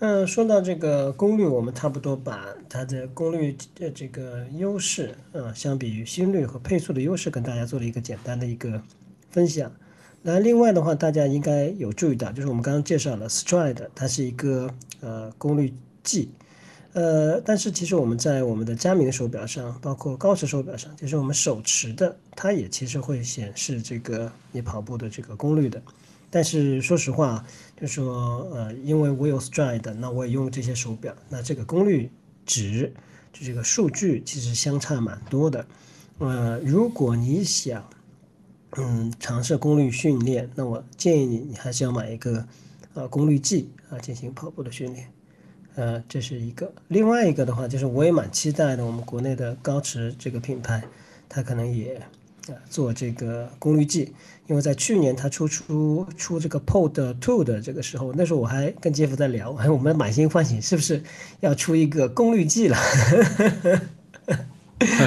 [0.00, 8.80] 嗯说到这个功率，我们差不多把它的功率的这个优势，啊，相比于心率和配速的优势，跟大家做了一个简单的一个
[9.30, 9.72] 分享。
[10.22, 16.30] 那另外的话，大家应该有注意到，就是我们刚刚介绍了 Stride，它是一个呃功率计，
[16.92, 25.82] 呃，但是其实我们在我们的佳明手表上，包括高驰手表上，就是我们手持的，它也其实会显示这个你跑步的这个功率的。
[26.30, 27.44] 但是说实话，
[27.80, 32.10] 就说，呃，因为我有 Stride，那我也用这些手表，那这个功率
[32.44, 32.92] 值
[33.32, 35.66] 就这个数据其实相差蛮多的。
[36.18, 37.88] 呃，如果你想，
[38.76, 42.46] 嗯，尝试功率训练，那我建议你，你还是要买一个，
[42.92, 45.10] 呃，功率计啊，进行跑步的训练。
[45.76, 46.70] 呃，这是一个。
[46.88, 50.84] 另外一个的话，就是我也蛮期待的，我们国内的高驰这个品牌，
[51.28, 52.02] 它可能也。
[52.70, 54.14] 做这个功率计，
[54.48, 61.00] 因为在去年他出出出这个 Pod Two 的这个时候，那时候我还跟杰夫在聊，哎， 我们满心欢喜，是不是
[61.40, 62.76] 要出一个功率计了？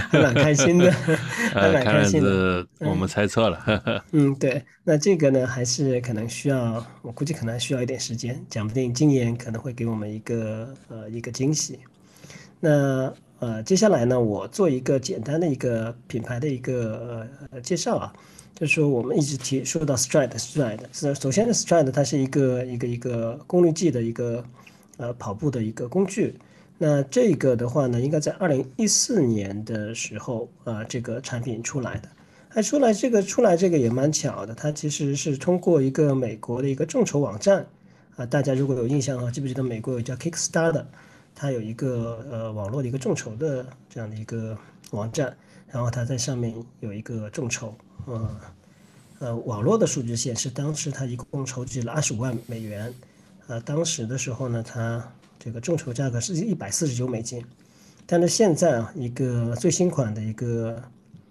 [0.09, 0.91] 还蛮开心的，
[1.53, 2.65] 还蛮开心的。
[2.79, 4.03] 我们猜错了。
[4.11, 11.79] 嗯，对，那这个呢，还是可能需要，我估计可能需要一点时间，讲不定今年可能会给我们一个呃一个惊喜。
[12.59, 13.13] 那。
[13.41, 18.13] 呃，接下来呢，我做一个简单的一个品牌的一个呃介绍啊，
[18.61, 24.45] 就是说我们一直提说到 Stride，Stride 首先呢，Stride 它是一个一个一个功率计的一个
[24.97, 26.35] 呃跑步的一个工具。
[26.77, 32.09] 那这个的话呢，应该在二零一四年的时候啊，这个产品出来的。
[32.49, 37.65] 哎出来这个出来这个也蛮巧的，它其实是通过一个美国的一个众筹网站
[38.15, 40.85] 啊，大家如果有印象的话，记不记得美国有叫 Kickstarter？
[41.33, 44.55] 它有一个呃网络的一个众筹的这样的一个
[44.91, 45.35] 网站，
[45.71, 47.73] 然后它在上面有一个众筹，
[48.05, 48.39] 呃
[49.19, 52.93] 呃网络的数据显示，当时它一共筹集了二十五万美元，
[53.47, 57.43] 呃当时的时候呢，它这个众筹价格是一百四十九美金，
[58.05, 60.81] 但是现在啊一个最新款的一个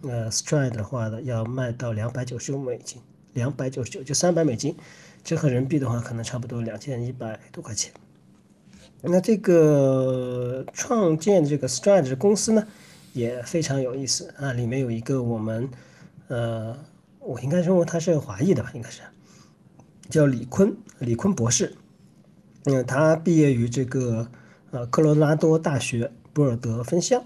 [0.03, 3.00] 呃 Stride 的话呢，要卖到两百九十五美金，
[3.35, 4.74] 两百九十九就三百美金，
[5.22, 7.92] 折合人民币的话可能差不多两千一百多块钱。
[9.03, 12.66] 那这个创建这个 Stride 公司呢，
[13.12, 14.32] 也非常有意思。
[14.38, 15.68] 啊，里面有一个我们，
[16.28, 16.76] 呃，
[17.18, 19.00] 我应该认为他是华裔的吧，应该是，
[20.08, 21.74] 叫李坤，李坤博士，
[22.64, 24.28] 嗯，他毕业于这个
[24.70, 27.24] 呃科罗拉多大学博尔德分校，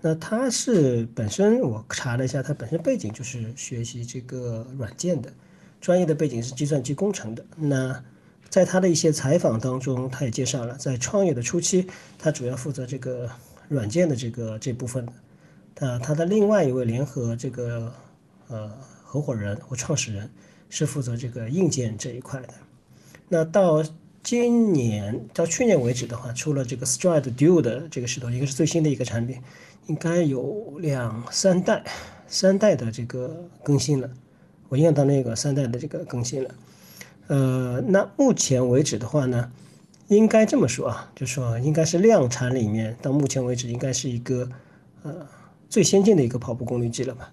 [0.00, 5.32] 那他是本身我查了一下，他本身背景就是学习这个软件的，
[5.80, 8.02] 专业的背景是计算机工程的，那。
[8.48, 11.86] 在他的一些采访当中，他也介绍了，在创业的初期，
[12.18, 13.30] 他主要负责这个
[13.70, 15.12] 软件的这个这部分的。
[15.74, 17.90] 他他的另外一位联合这个
[18.48, 18.70] 呃
[19.02, 20.28] 合伙人或创始人
[20.68, 22.48] 是负责这个硬件这一块的。
[23.28, 23.82] 那到
[24.22, 29.40] 今年到去年为止的话，出了这个 Stride Duo 的这个石头，一个是最新的一个产品，
[29.86, 31.82] 应该有两三代
[32.26, 34.10] 三代的这个更新了。
[34.68, 36.54] 我印象到那个三代的这个更新了。
[37.28, 39.50] 呃，那目前为止的话呢，
[40.10, 44.48] 应该这么说啊，就说应该是量产里面到目前为止应该是一个
[45.04, 45.24] 呃
[45.68, 47.32] 最先进的一个跑步功率计了吧。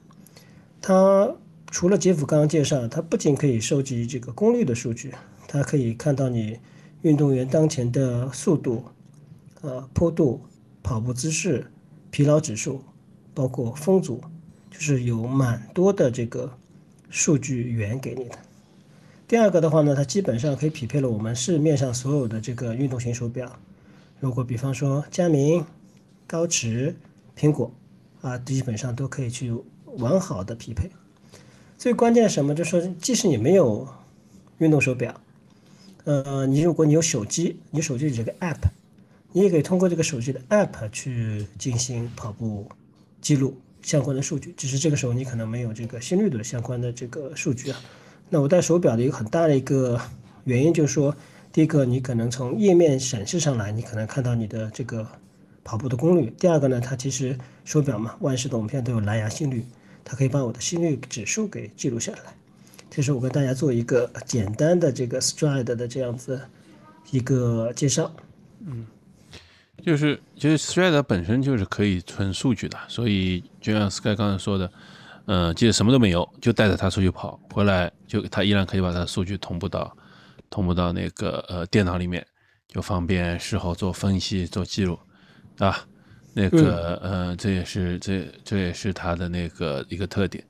[0.80, 1.36] 它
[1.72, 5.12] 除了杰夫刚刚介绍，它不仅可以收集这个功率的数据，
[5.48, 6.60] 它可以看到你
[7.02, 8.86] 运动员当前的速度、
[9.62, 10.40] 呃坡度、
[10.84, 11.66] 跑步姿势、
[12.12, 12.84] 疲劳指数，
[13.34, 14.22] 包括风阻，
[14.70, 16.56] 就是有蛮多的这个
[17.10, 18.38] 数据源给你的。
[19.28, 23.60] 第二个的话呢，它基本上可以匹配了我们市面上所有的这个运动型手表。
[24.22, 25.66] 如果比方说佳明、
[26.26, 26.96] 高驰、
[27.38, 27.70] 苹果
[28.22, 29.54] 啊，基本上都可以去
[29.98, 30.90] 完好的匹配。
[31.78, 32.56] 最关键什么？
[32.56, 33.86] 就说，即使你没有
[34.60, 35.20] 运动手表，
[36.06, 38.70] 呃，你如果你有手机，你手机有这个 app，
[39.34, 42.66] 你也可以通过这个手机的 app 去进行跑步
[43.20, 44.54] 记录相关的数据。
[44.56, 47.82] 只是这个时候你可能没有这个心率的相关的这个数据啊。
[48.30, 50.00] 那我戴手表的一个很大的一个
[50.44, 51.16] 原因就是说，
[51.52, 55.08] 第一个，你可能从页面显示上来，你可能看到你的这个
[55.64, 59.66] 跑步的功率；第二个呢，它其实手表嘛，万事通现在都有蓝牙心率，
[60.04, 62.20] 它可以把我的心率指数给记录下来。
[62.90, 66.42] 这是我跟大家做一个简单的这个 Stride 的这样子
[67.12, 68.12] 一个介绍。
[68.66, 68.88] 嗯，
[69.84, 74.72] 就是就是 Stride 本身就是可以存数据的，所以就像 Sky 刚才说的，
[75.54, 79.96] 即使什么都没有，就带着它出去跑，回来就它依然可以把它的数据同步到
[80.50, 82.26] 同步到那个呃电脑里面，
[82.68, 84.98] 就方便事后做分析做记录，
[85.60, 85.78] 啊，
[86.34, 90.44] 那个呃这也是这这也是它的那个一个特点。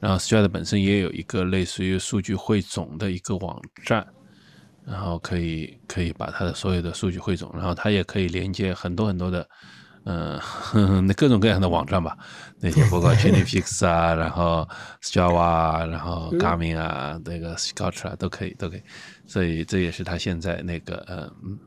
[0.00, 4.06] 然后 Stride 本身也有一个类似于数据汇总的一个网站。
[4.86, 9.48] 然后可以可以把它的所有的数据汇总，然后它也可以连接很多很多的，
[10.04, 12.16] 嗯，那各种各样的网站吧，
[12.60, 14.68] 那些包括 Chainpix 啊，然后
[15.02, 18.82] Strava 啊，然后 Garmin 啊，那个 Scout 啊，都可以都可以，
[19.26, 21.58] 所以这也是他现在那个嗯，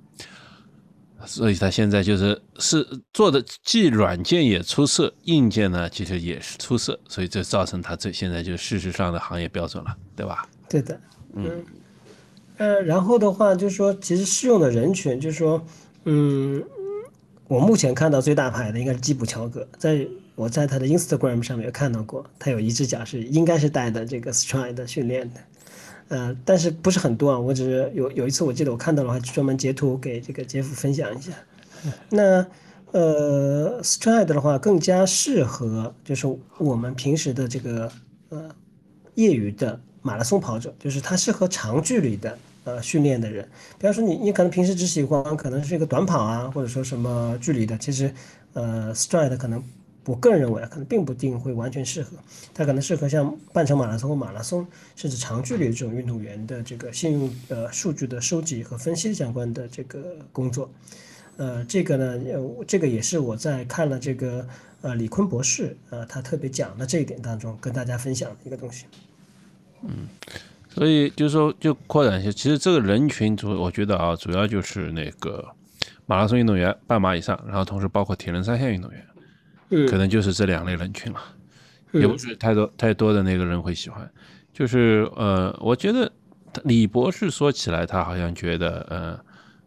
[1.26, 10.48] 所以他现在就是是做的既软件也出色，硬件呢其实也是出色，所以这造成他这现在就事实上的行业标准了，对吧？
[10.70, 11.00] 对的，
[11.34, 11.66] 嗯。
[12.58, 15.64] 呃，然后的话就是说，其实适用的人群就是说，
[16.06, 16.64] 嗯，
[17.48, 20.06] 我目前看到最大牌的应该是基普乔格，在
[20.36, 25.40] 我在他的 Instagram 上面有看到过，他有一只脚是应该是带的这个 Stride 训练的，
[26.10, 31.32] 呃，但是不是很多啊，我只是有有一次我记得我看到了，还专门截图给这个杰夫分享一下。
[32.10, 32.46] 那
[32.92, 37.92] 呃，Stride 的话更加适合就是我们平时的这个
[38.30, 38.50] 呃
[39.16, 42.38] 业余的马拉松跑者，就是它适合长距离的。
[42.68, 48.14] 呃，训练的人，比方说你，你可能平时只喜欢可能是一个短跑啊，或者说什么距离的，其实，
[48.52, 49.64] 呃，Stride 可能
[50.04, 52.18] 我个人认为可能并不定会完全适合，
[52.54, 60.70] 它可能适合像半程马拉松或马拉松，甚至长距离的这种运动员的这个信用呃数据的收集和分析相关的这个工作，
[61.38, 62.20] 呃，这个呢，
[62.68, 64.46] 这个也是我在看了这个
[64.82, 68.84] 呃李坤博士呃他特别讲的这一点当中跟大家分享的一个东西，
[69.84, 70.10] 嗯。
[70.78, 75.44] 所以就是说，就扩展一下，其实这个人群主，我觉得啊，主要就是那个
[76.06, 79.08] 马拉松运动员，半马以上，然后同时包括铁人三项运动员，
[79.70, 81.20] 嗯，可能就是这两类人群了，
[81.94, 84.08] 也不是太多太多的那个人会喜欢。
[84.54, 86.12] 就是呃，我觉得
[86.64, 89.20] 李博士说起来，他好像觉得呃，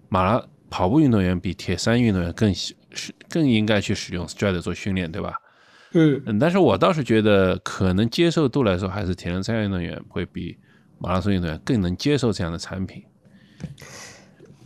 [0.09, 5.35] 马拉跑步运动员比铁三运动员更喜是更应该去使用 Stride 做训练，对吧？
[5.93, 10.57] 嗯嗯，但是我倒是觉得，可能接受度来说，还是铁人三项运动员会比。
[11.03, 13.03] 马拉松运动员更能接受这样的产品，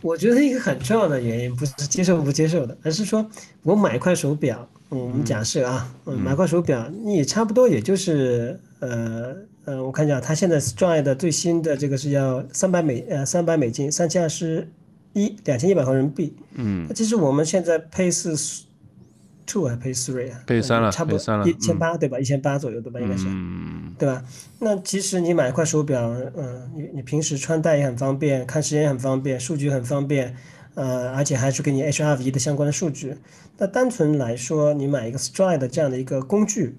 [0.01, 3.25] 我觉得一个很重要的原因不是接受不接受的，而是说
[3.63, 14.69] 我买一块手表，我们假设啊，嗯买块手表，你差不多也就是呃呃，我看一下，它现在 Stride 的最新的这个是要三百美呃三百美金，三千二十
[15.13, 18.64] 一两千一百块人民币，嗯，那其实我们现在配是。
[19.45, 22.19] Two 还 pay three 啊？pay 三了，差不多一千八对吧？
[22.19, 22.99] 一千八左右对吧？
[22.99, 23.25] 应该是，
[23.97, 24.23] 对吧？
[24.59, 26.01] 那其实你买一块手表，
[26.35, 30.35] 嗯，你你平时穿戴也很方便，看时间也很方便，数据很方便，
[30.73, 33.15] 呃，而且还是给你 HRV 的相关的数据。
[33.57, 36.77] 那单纯来说，你买一个 Stride 这样的一个工具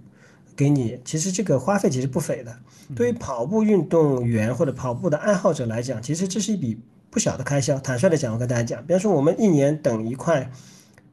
[0.54, 2.54] 给你，其实这个花费其实不菲的。
[2.94, 6.78] 对于跑步运动员或者跑步的爱好者来讲，其实这是一笔
[7.10, 7.78] 不小的开销。
[7.78, 10.50] 坦率的讲，我跟大家讲，比方说我们一年等一块。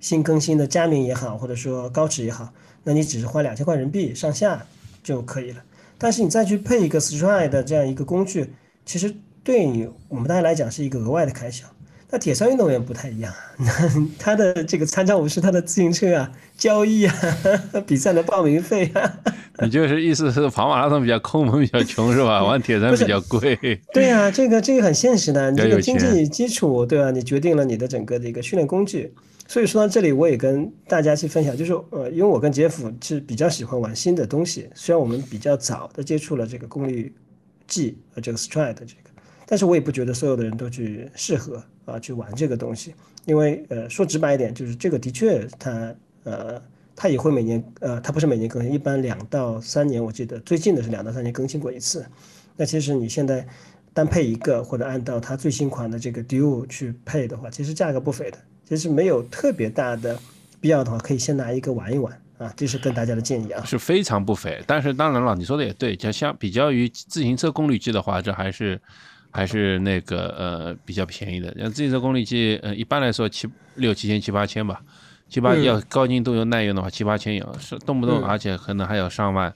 [0.03, 2.51] 新更新的佳明也好，或者说高驰也好，
[2.83, 4.61] 那你只是花两千块人民币上下
[5.01, 5.63] 就可以了。
[5.97, 8.53] 但是你再去配一个 Stride 的这样一个工具，
[8.85, 11.65] 其实对你我们大家来讲是一个额外的开销。
[12.09, 13.33] 那铁三运动员不太一样，
[14.19, 17.15] 他的这个参照物是他的自行车啊、交易啊、
[17.87, 19.19] 比赛的报名费啊。
[19.63, 22.43] 你就是意思是跑马拉松比较抠门、比较穷是吧？
[22.43, 23.57] 玩铁三比较贵。
[23.93, 27.09] 对啊，这个这个很现实的，你这个经济基础对吧？
[27.09, 29.13] 你决定了你的整个的一个训练工具。
[29.47, 37.13] 所以说到这里，我也跟大家去分享，就是呃，因为我跟杰夫是比较喜欢玩新的东西，虽然我们比较早的接触了这个功率
[37.67, 39.11] 计和这个 Stride 这个，
[39.45, 46.59] 但是我也不觉得所有的人都去适合啊去玩这个东西，因为呃说直白一点，就是这个的确它呃
[46.95, 52.05] 它也会每年呃它不是每年更新，一般两到三年，我记得最近的是两到三年更新过一次。
[52.55, 53.45] 那其实你现在
[53.93, 58.37] 单配一个或者按照它最新款的这个 Duo 去配的话，其实价格不菲的。
[58.75, 60.17] 其实没有特别大的
[60.59, 63.63] 必要的话，可以先拿一个玩一玩啊，这是跟大家的建议啊。
[63.65, 68.81] 是非常不菲，但是当然了，你说的也对，就相比较于自行车功率计的话，这还是
[69.31, 71.53] 还是那个呃比较便宜的。
[71.59, 74.81] 像自行车功率计，呃一般来说七六七千七八千吧，
[75.29, 79.53] 七八要高精度又耐用的话，七八千有，是动不动而且可能还有上万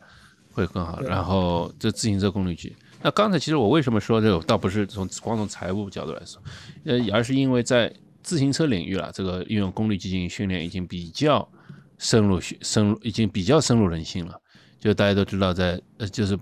[0.52, 1.02] 会更好。
[1.02, 6.42] 然后这自行车功率计，那刚才其实我为什么说这个，倒不是从光从财务角度来说，
[6.86, 7.92] 呃，而是因为在
[8.28, 11.50] 自行车领域了，这个运用功率计进行训练已经比较
[11.98, 14.38] 深入、深入，已经比较深入人心了。
[14.78, 16.38] 就大家都知道，在呃，就是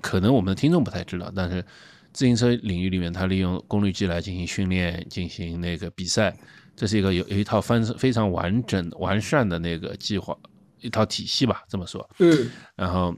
[0.00, 1.60] 可能我们的听众不太知道，但是
[2.12, 6.32] 自行车领域里面，它利用功率计来进行训练、进行那个比赛，
[6.76, 10.38] 这是一个有有一套非非常完整完善的那个计划，
[10.78, 12.08] 一套体系吧，这么说。
[12.20, 13.12] 嗯，然后，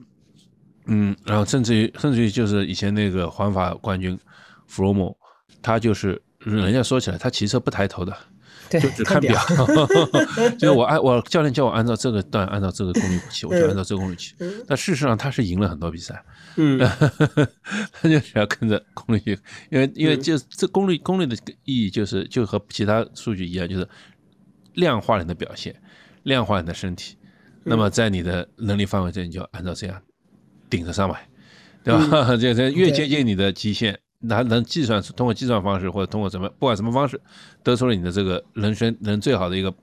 [0.86, 4.18] 嗯，然后甚至于甚至于就是以前那个环法冠军
[4.66, 5.14] 弗洛姆，
[5.60, 8.16] 他就是人家说起来，他骑车不抬头的。
[8.70, 9.38] 就只看表，
[10.58, 14.34] 就是我按我教练叫我按照这个段，按照这个功率骑，我就按照这个功率骑。
[14.66, 16.24] 但事实上他是赢了很多比赛，
[16.56, 16.78] 嗯，
[17.92, 19.38] 他 就只要跟着功率去，
[19.68, 23.86] 因为因为就这功率功率的意义就是就和其他数据一样，就是
[24.72, 25.78] 量化你的表现，
[26.22, 27.18] 量化你的身体。
[27.64, 30.00] 那么在你的能力范围内，你就按照这样
[30.70, 31.28] 顶着上来，
[31.84, 32.34] 对吧？
[32.40, 34.00] 这这 越接近你的极限。
[34.22, 37.20] 能能计算通过计算方式或者通过什么不管什么方式，
[37.62, 39.74] 得出了你的这个人生人最好的一个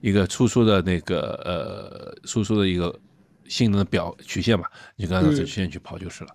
[0.00, 2.96] 一个输出的那个呃输出的一个
[3.48, 6.30] 性能的表曲线吧，你就按照这曲线去跑就是了。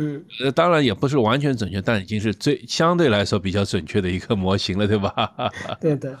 [0.00, 5.32] 嗯，呃，当然也不是完全准确，但已经是最相对来说比较准确的一个模型了，对吧？
[5.80, 6.16] 对的。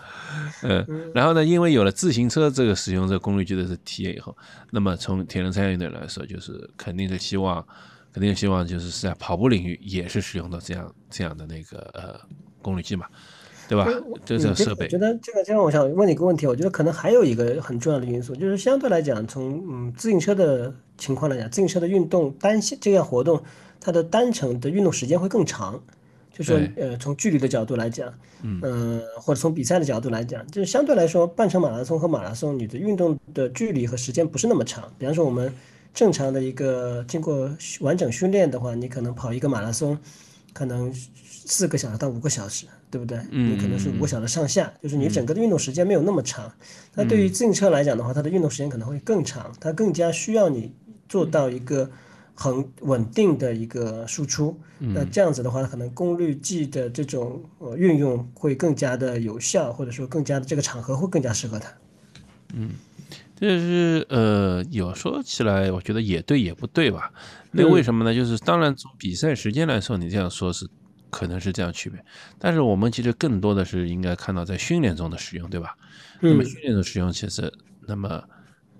[0.62, 4.36] 嗯，然后呢，因为有了自行车这个使用这个功率计的体验以后，
[4.70, 7.64] 那么从铁人三项运动员来说，就是肯定是希望。
[8.18, 12.18] 肯定希望就是在跑步领域也是使用的这样这样的那个呃
[12.60, 13.06] 功率计嘛，
[13.68, 13.86] 对吧？
[14.24, 14.86] 就这个设备。
[14.86, 23.40] 我觉得这个，这样我想问你一个问题，我觉得可能还有一个很重要的因素，就是相对来讲，从嗯自行车的情况来讲，自行车的运动单线这项活动，
[23.80, 25.80] 它的单程的运动时间会更长。
[26.32, 28.12] 就说呃从距离的角度来讲，
[28.42, 34.92] 嗯，或者从比赛的角度来讲，就是相对来说，半程马拉松和马拉松，你的运动的距离和时间不是那么长。
[34.98, 35.54] 比方说我们。
[35.98, 39.98] 正常的一个经过完整训练的话，你可能跑一个马拉松，
[40.52, 40.94] 可能
[41.24, 43.18] 四个小时到五个小时，对不对？
[43.32, 46.52] 嗯，你可能是五个小时上下，就是你整个的运动时间没有那么长。
[46.94, 50.72] 那对于自行车来讲的话，它的运动时间可能会更长，它更加需要你
[51.08, 51.90] 做到一个
[52.32, 54.56] 很稳定的一个输出。
[54.78, 61.68] 那这样子的话，可能功率计的这种呃运用会更加的有效，或者说更加的这个场合会更加适合它。
[62.54, 62.70] 嗯。
[63.40, 67.12] 就是呃，有说起来，我觉得也对也不对吧？
[67.52, 68.12] 那为什么呢？
[68.12, 70.68] 就是当然从比赛时间来说，你这样说是
[71.08, 72.04] 可能是这样区别，
[72.38, 75.76] 但是我们其实更多的是应该看到在训练中的使用，对吧？
[76.20, 77.52] 那么训练中使用，其实
[77.86, 78.20] 那么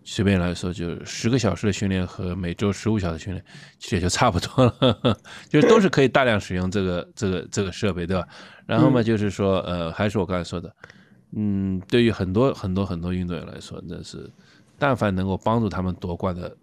[0.02, 3.44] 随便来说，就十个小时的训练和每周十五小时训练，
[3.78, 5.16] 其实也就差不多了，
[5.48, 8.26] 就是都是可以大量使用这个这个这个设备，对吧？
[8.66, 10.74] 然后嘛，就是说呃，还是我刚才说的，
[11.36, 14.28] 嗯，对于很多很多很多运动员来说，那是。
[14.78, 16.56] 但凡能够帮助他们夺冠的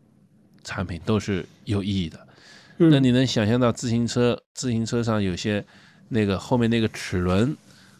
[0.63, 2.19] 产品都是有意义的。
[2.77, 5.63] 那你能想象到自行车，自行车上有些
[6.09, 7.55] 那个后面那个齿轮，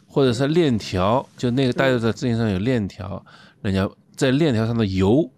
[0.06, 3.24] 或者是链条，就那个带着在自行车上有链条，
[3.62, 5.30] 人家在链条上的油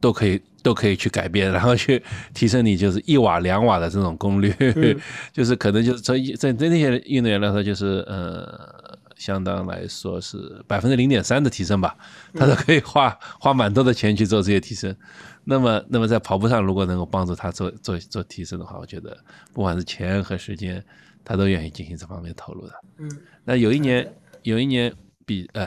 [0.00, 2.02] 都可以都可以去改变，然后去
[2.34, 4.54] 提升你就是一瓦两瓦的这种功率，
[5.32, 8.85] 就是可能就是在在在那些运动员来说就是呃。
[9.16, 11.96] 相当来说是百分之零点三的提升吧，
[12.34, 13.10] 他都可以花
[13.40, 14.94] 花蛮多的钱去做这些提升。
[15.44, 19.16] 那么，那么在跑步上如果能够帮助他做做做提升的话，我觉得
[19.52, 20.84] 不管是钱和时间，
[21.24, 22.74] 他都愿意进行这方面投入的。
[22.98, 23.10] 嗯，
[23.44, 24.12] 那有一年
[24.42, 24.92] 有一年
[25.24, 25.66] 比呃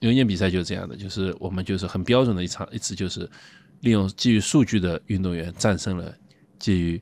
[0.00, 3.28] 有一年比赛就是这样的，就是我们就是很标准的一场一次，就是
[3.80, 6.14] 利用基于数据的运动员战胜了
[6.58, 7.00] 基于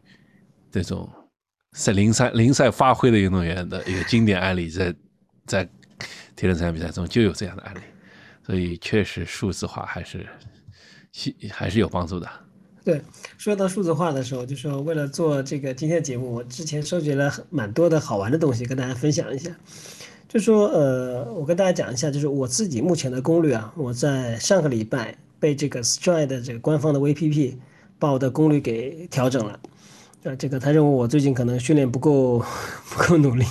[0.70, 1.10] 这种
[1.72, 4.94] 赛零赛零赛发挥的运动员的一个经典案例在。
[5.46, 5.68] 在
[6.36, 7.80] 铁人三项比赛中就有这样的案例，
[8.44, 10.26] 所以确实数字化还是
[11.50, 12.28] 还是有帮助的。
[12.84, 13.00] 对，
[13.38, 19.50] 说到数字化的时候，就说为了做这个今天的节目，我之前收集了蛮多的好玩的东西跟大家分享一下。
[20.28, 27.54] 就说呃，我跟大家讲一下，就是我自己目前的攻略啊，我在上个礼拜被这个 Stride 这个官方的 VPP
[27.98, 29.60] 把我的功率给调整了。
[30.24, 32.38] 呃，这个他认为我最近可能训练不够
[32.90, 33.44] 不够努力。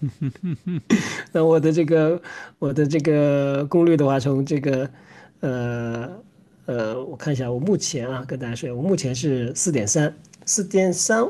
[1.32, 2.20] 那我的这个
[2.58, 4.90] 我的这个功率的话，从这个
[5.40, 6.10] 呃
[6.66, 11.28] 呃，我看一下，我目前啊，跟大家说，我目前是四点三四点三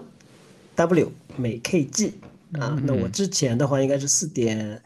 [0.74, 2.12] W 每 kg
[2.52, 2.80] 啊。
[2.84, 4.80] 那我之前的话应该是四点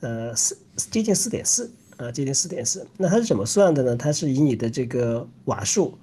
[0.00, 0.56] 呃四
[0.90, 2.86] 接近四点四啊，接近四点四。
[2.96, 3.96] 那它是怎么算的呢？
[3.96, 5.98] 它是以你的这个瓦数，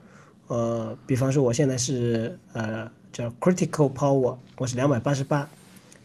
[0.47, 5.49] 呃，比方说我现在是呃叫 critical power，我是两百八十八。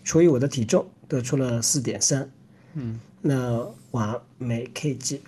[0.04, 2.26] 除以我的体重，得出了四点三，
[2.72, 5.18] 嗯，那瓦每 kg。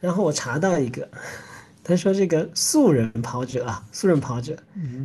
[0.00, 1.08] 然后我查到一个，
[1.82, 4.56] 他说这个素人跑者啊，素人跑者，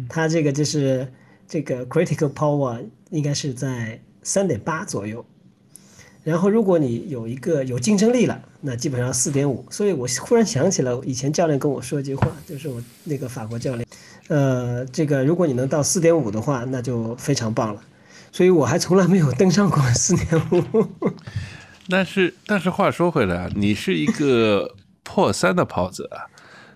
[0.08, 1.12] 他这个就是
[1.48, 2.80] 这个 critical power
[3.10, 5.26] 应该是在三点八左右。
[6.24, 9.66] 然后如果你有一个有竞争力了，那基本上四点五。
[9.72, 13.88] 所以我忽然想起了以前教练跟我说一句话，就是我那个法国教练，
[14.28, 17.82] 呃，这个如果你能到四点五的话，那就非常棒了。
[18.32, 20.88] 所以我还从来没有登上过四点五。
[21.90, 26.28] 但是但是话说回来啊，你是一个破三的跑者啊。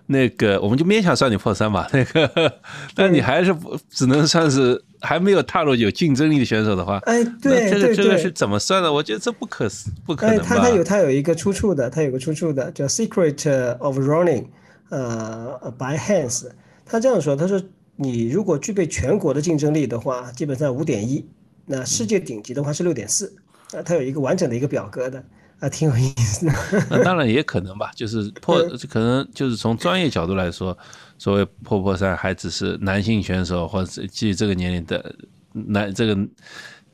[0.06, 1.88] 那个，我们就勉强算你破三吧。
[1.92, 2.52] 那个，
[2.94, 6.98] 但你还是不只能算是还没有踏入有竞争力的选手的话。
[7.04, 8.92] 哎，对这个这个是怎么算的？
[8.92, 10.44] 我觉得这不可思不可能吧？
[10.46, 14.42] 他他有他有一个出处的，他有个出处的，叫《Secret of Running》，
[14.90, 16.48] 呃，by Hans。
[16.84, 17.62] 他这样说，他说
[17.96, 21.24] 你如果具备全国的竞争力的话，基本上五点一，
[21.72, 23.34] 那世界顶级的话是六点四。
[23.72, 25.24] 啊，它有一个完整的一个表格的。
[25.60, 26.52] 啊，挺有意思的。
[26.90, 28.60] 那当然也可能吧，就是破，
[28.90, 30.76] 可能就是从专业角度来说，
[31.18, 35.14] 所谓破破三还只是男性选手或者基于这个年龄的
[35.52, 36.18] 男这个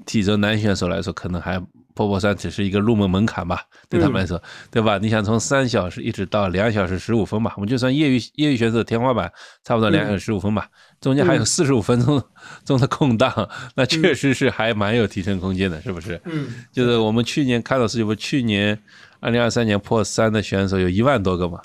[0.04, 1.58] 体重男选手来说，可能还
[1.94, 4.98] 破破三只是一个入门门槛吧，对他们来说，对吧？
[4.98, 9.32] 你想从三小时一直到两小时十五分吧，我们就算业余业余选手天花板
[9.64, 10.68] 差不多两小时十五分吧。
[11.00, 12.20] 中间还有四十五分钟
[12.64, 16.20] 中的空档，那确实是还蛮有提升空间的，是不是？
[16.24, 18.76] 嗯，就是我们去年看到是，不去年
[19.20, 21.60] 二零二三年破三的选手有一万多个嘛。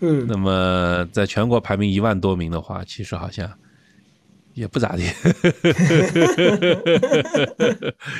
[0.00, 3.50] 嗯，那么在全国排名一万多名的话，其实好像
[4.54, 5.02] 也不咋地，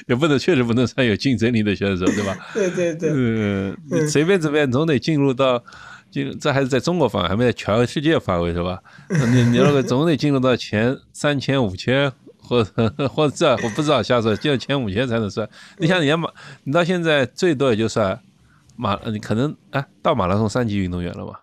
[0.08, 2.36] 也不能确实不能算有竞争力的选手，对吧？
[2.52, 3.74] 对对对，嗯，
[4.06, 5.64] 随便怎么样总得进入到。
[6.10, 8.82] 进这还是在中国范围，还没在全世界范围是吧？
[9.08, 15.48] 你你那个总得进入到前三千、五千，或者或者这我不知道，瞎说进前五千才能算。
[15.78, 16.28] 你像人家马，
[16.64, 18.20] 你到现在最多也就算
[18.76, 21.40] 马，你可能哎到马拉松三级运动员了吧？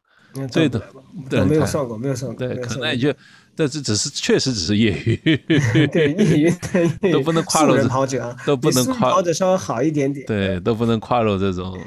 [0.52, 0.82] 最多
[1.30, 3.14] 对没有算过，没有算过，对，可能也就。
[3.58, 5.16] 但是只是确实只是业余，
[5.92, 6.54] 对业
[7.02, 11.78] 余都不能跨入跑者，都不能跨跑者稍微好一点点，对，都不能跨入这种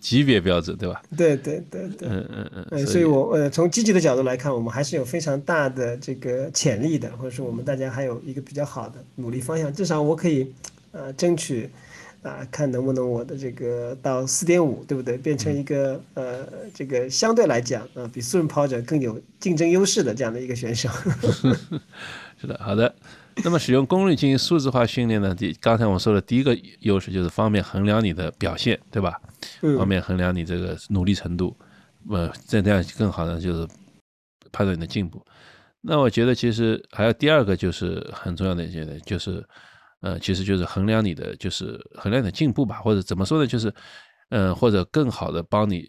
[0.00, 1.02] 级别标准，对吧？
[1.16, 2.86] 对对对对，嗯嗯嗯。
[2.86, 10.50] 所以我呃从积极的角度来看，我们还是有非常大的这个潜力的，或者说我们大家还有一个比较好的努力方向，至少我可以
[10.92, 11.68] 呃争取。
[12.22, 15.16] 啊，看能不能我的这个到四点五，对不对？
[15.16, 20.88] 变成一个呃，这个相对来讲啊，比素人跑者更有竞争优势的这样的一个选手。
[22.38, 22.94] 是的，好的。
[23.42, 25.34] 那么使用功率进行数字化训练呢？
[25.34, 29.18] 第刚才我说的第一个优势就是方便衡量你的表现，对吧？
[29.78, 31.56] 方便衡量你这个努力程度，
[32.10, 33.66] 呃，这样更好的就是
[34.52, 35.24] 判断你的进步。
[35.80, 39.42] 那我觉得其实还有第二个就是很重要的一些，就是。
[40.00, 43.46] 呃，其实就是衡量你的，就是衡量你的进步吧，或者怎么说呢？
[43.46, 43.72] 就是，
[44.30, 45.86] 呃，或者更好的帮你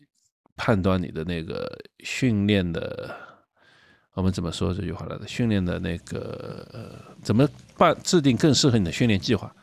[0.56, 3.16] 判断你的那个训练的，
[4.14, 5.26] 我们怎么说这句话来着？
[5.26, 7.48] 训练的那个呃，怎么
[7.78, 7.96] 办？
[8.04, 9.54] 制定更适合你的训练计划？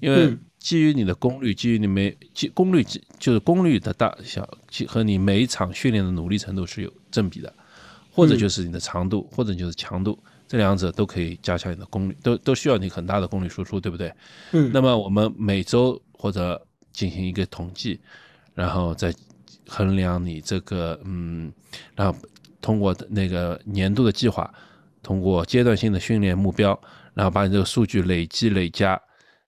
[0.00, 2.84] 因为基于你的功率，基于你每基功率
[3.18, 4.46] 就是功率的大小，
[4.86, 7.50] 和你每一场训练的努力程度是有正比的，
[8.10, 10.22] 或者就是你的长度，或者就是强度。
[10.46, 14.12] 这两者都可以加强你的功率，都都需要你很大的功率输出，对不对？
[14.52, 14.70] 嗯。
[14.72, 16.60] 那么我们每周或者
[16.92, 18.00] 进行一个统计，
[18.54, 19.12] 然后再
[19.66, 21.52] 衡量你这个嗯，
[21.94, 22.18] 然后
[22.60, 24.52] 通过那个年度的计划，
[25.02, 26.78] 通过阶段性的训练目标，
[27.14, 29.00] 然后把你这个数据累积累加，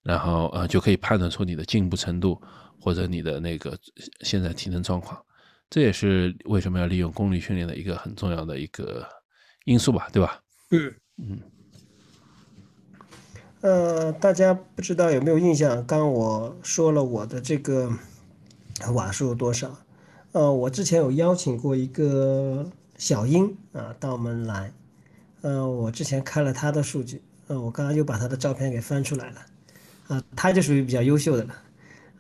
[0.03, 2.41] 然后呃就可以判断出你的进步程度
[2.81, 3.79] 或者你的那个
[4.23, 5.21] 现在体能状况。
[5.69, 9.07] 这也是为什么要利用功率训练的一个很重要的一个
[9.65, 10.41] 因素吧，对吧？
[10.71, 11.39] 嗯嗯，
[13.61, 15.87] 呃，大家不知道有没有印象？
[15.87, 17.93] 刚我说了我的这个
[18.93, 19.79] 瓦数多少？
[20.33, 24.73] 呃，我之前有邀请过一个小英啊到我们来，
[25.43, 29.47] 呃，我之前看了他的数据，呃，我刚刚又把他的照片给翻出来了，
[30.09, 31.55] 啊，他就属于比较优秀的了，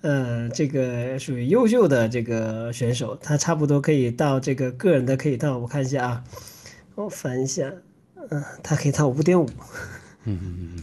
[0.02, 6.24] 呃，这个属于优秀的这个选手，他差不多可以到这个个人的可以到，我看一下啊，
[6.94, 7.72] 我翻一下。
[8.30, 9.48] 嗯，他可以到五点五。
[10.28, 10.76] 嗯嗯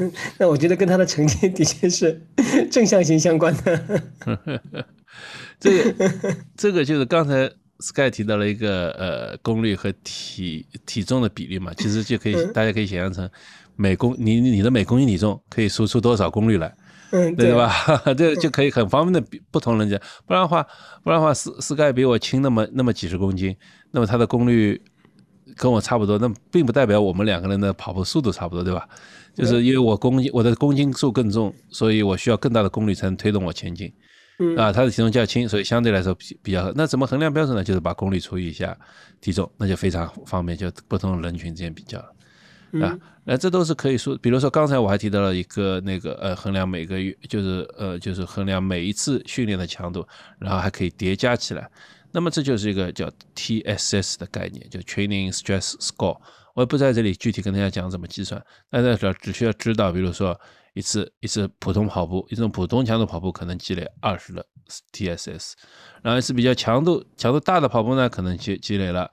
[0.00, 2.20] 嗯 那我觉得跟他的成绩的确是
[2.70, 4.02] 正向型相关的。
[5.60, 6.10] 这个
[6.56, 7.48] 这个就是刚才
[7.78, 13.30] Sky 提到了一个呃功率和体体重的比例嘛，其实就可以大家可以想象成
[13.76, 16.74] 每公你你的每公斤体重可以输出多少功率来，
[17.12, 17.72] 嗯，对吧？
[18.18, 19.96] 这就可以很方便的比不同人家，
[20.26, 20.66] 不然的话
[21.04, 23.56] 不然的话 Sky 比我轻那么那么几十公斤，
[23.92, 24.82] 那么他的功率。
[25.58, 28.88] 跟我差不多，那并不代表我们两个人的跑步速度差不多，对吧？
[29.34, 33.92] 就是因为我公斤我的公斤数更重，所以我需要更大的功率才能推动我前进。
[34.40, 36.72] 嗯啊，他的体重较轻，所以相对来说比比较。
[36.76, 37.64] 那怎么衡量标准呢？
[37.64, 38.76] 就是把功率除以一下
[39.20, 41.98] 体重，那就非常方便，就不同人群之间比较
[42.80, 42.96] 啊。
[43.24, 50.06] 那这都是可以说，比如说刚才我还提到了一个那个呃，衡量每个月就是呃就是衡量每一次训练的强度，
[50.38, 51.68] 然后还可以叠加起来。
[52.12, 56.20] 那么这就是一个叫 TSS 的概念，就 Training Stress Score。
[56.54, 60.38] 我也不在这里具体跟大家讲怎么计算，大家只只需要知道，比如说
[60.74, 64.44] 一次一次普通跑步，一种普通强度跑步可能积累二十的
[64.92, 65.52] TSS，
[66.02, 69.08] 然后一次比较强度强度大的跑步呢，可能积积累了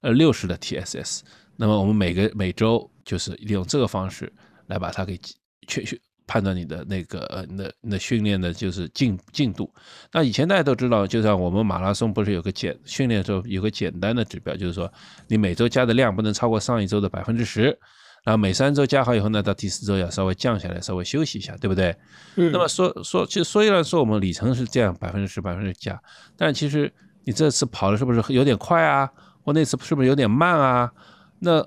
[0.00, 1.20] 呃六十的 TSS。
[1.56, 4.32] 那么我们每个每周就是利用这个方式
[4.66, 5.18] 来把它给
[5.66, 9.72] 确确判断你的那个呃你的你的训练的就是进进度。
[10.12, 14.92] 那以前大家都知道，就像我们马拉松不是有个简训练的时候有个简单的指标，就是说
[15.28, 17.78] 你每周加的量不能超过上一周的百分之十。
[18.24, 21.94] 然后每三周加好以后呢，到第四周要稍微降下来，稍微休息一下，对不对？
[22.34, 22.50] 嗯。
[22.50, 25.96] 那么说说，其实虽然说我们里程是这样百分之十百分之加，
[26.36, 29.08] 但其实你这次跑的是不是有点快啊？
[29.44, 30.90] 或那次是不是有点慢啊？
[31.38, 31.64] 那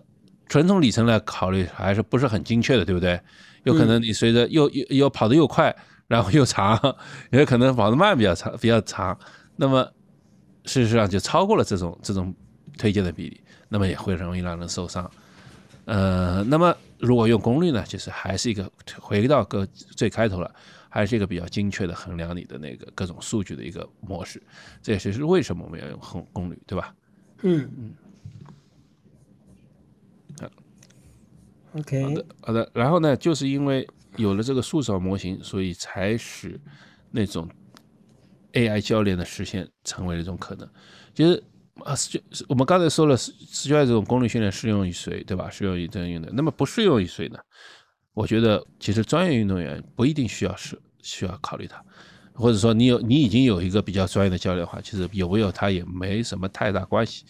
[0.49, 3.17] 纯从里程来考虑，还是不是很精确的，对不对？
[3.63, 5.75] 有可能你随着又又又跑得又快，
[6.07, 6.77] 然后又长，
[7.31, 9.17] 也可能跑得慢比较长比较长，
[9.55, 9.83] 那么
[10.65, 12.33] 事实上就超过了这种这种
[12.77, 15.09] 推荐的比例，那么也会容易让人受伤。
[15.85, 20.53] 呃，那么如果用功率呢，就是还是一个回到个最开头了，
[20.87, 24.41] 还是一个比较精确的衡量你的那个各种数据的一个模式。
[24.83, 26.93] 这也是为什么我们要用功功率，对吧？
[27.41, 27.93] 嗯嗯。
[31.77, 32.03] ，OK。
[32.03, 32.71] 好的，好的。
[32.73, 36.59] 然后呢，就是因为有了这个数少模型，所以才使
[37.11, 37.49] 那种
[38.53, 40.69] AI 教练的实现成为了一种可能。
[41.13, 41.43] 其实。
[41.85, 45.49] 啊，就我们刚才说了，Stride 这种功率训练适用于谁，对吧？
[45.49, 46.29] 适用于这样运动。
[46.35, 47.39] 那么不适用于谁呢？
[48.13, 51.81] 我觉得其实专业运动员不一定需要是需要考虑它，
[52.33, 57.23] 或者说你有你已经有一个比较专业的教练的话，其实有没有他也没什么太大关系。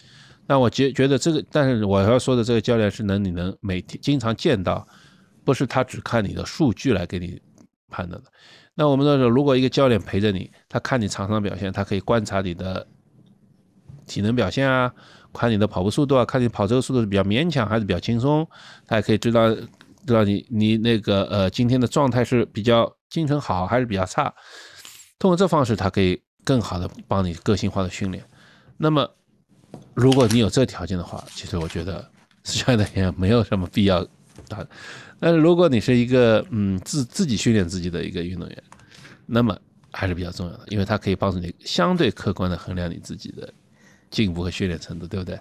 [0.49, 4.87] 那我觉觉得这个，但是我要说的这个教练是能你能每天经常见到，
[5.45, 7.39] 不是他只看你的数据来给你
[7.87, 8.31] 判断的。
[8.73, 12.87] 那我们说，如果一个教练陪着你，他看你场上表现，他可以观察你的。
[14.07, 14.91] 体能表现啊，
[15.31, 18.43] 看你的跑步速度啊，看你跑这个速度是比较勉强还是比较轻松，
[18.87, 24.33] 他也可以知道知道你你那个呃今天的状态是比较精神好还是比较差。
[25.19, 28.25] 通过这方式，他可以更好的帮你个性化的训练。
[28.77, 29.07] 那么，
[29.99, 32.09] 如果你有这条件的话，其实我觉得
[32.43, 34.01] 实在的也没有什么必要
[34.47, 34.65] 打。
[35.19, 38.63] 但是如果你是一个嗯自自己训练自己的一个运动员，
[39.25, 39.57] 那么
[39.91, 43.53] 还是比较重要的，因为它可以帮助你相对客观的衡量你自己的。
[44.11, 45.39] 进步和训练程度，对不对？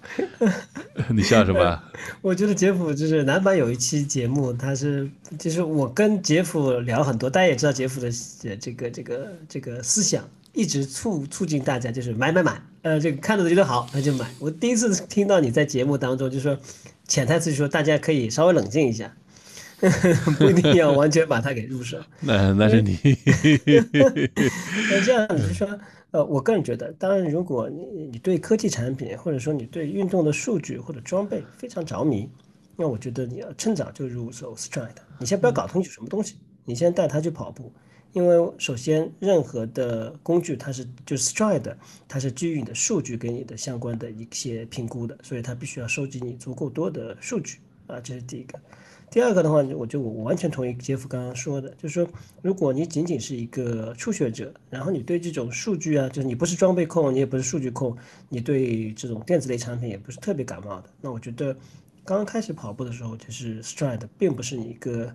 [1.09, 1.82] 你笑什么？
[2.20, 8.12] 我觉得杰夫就是南版有一期节目，他是就是我跟杰夫聊很多，大家也知道杰夫的
[8.61, 14.28] 这个这个这个思想，一直促促进大家就是买买买，呃，这个看着觉得好那就买。
[14.38, 16.56] 我第一次听到你在节目当中就说
[17.06, 19.12] 潜台词说大家可以稍微冷静一下，
[20.38, 21.98] 不一定要完全把它给入手。
[22.20, 22.98] 那那是你。
[24.90, 25.68] 那这样子说。
[26.10, 32.26] 呃，我个人觉得，当然，如果你你对科技产品，或者说你对运动的数据或者装备非常着迷，
[32.76, 34.88] 那我觉得你要趁早就入手 Stride。
[35.18, 37.70] 你先不要搞清楚什么东西，你先带他去跑步，
[38.12, 41.74] 因为首先任何的工具它是就 Stride，
[42.09, 48.59] 它是基于你的数据给你的相关的一些评估的，所以它必须要收集你足够多的数据啊，这是第一个。
[49.11, 52.06] 第二个的话，我就我完全同意杰夫刚刚说的，就是说，
[52.42, 57.96] 如果你仅仅是一个初学者，然后你对这种数据啊，就是你不是装备控，你也不是数据控，
[58.28, 61.54] 你对这种电子类产品也不是特别感冒的，那我觉得
[62.04, 65.11] 刚刚开始跑步的时候，就是 Stride 并不是你一个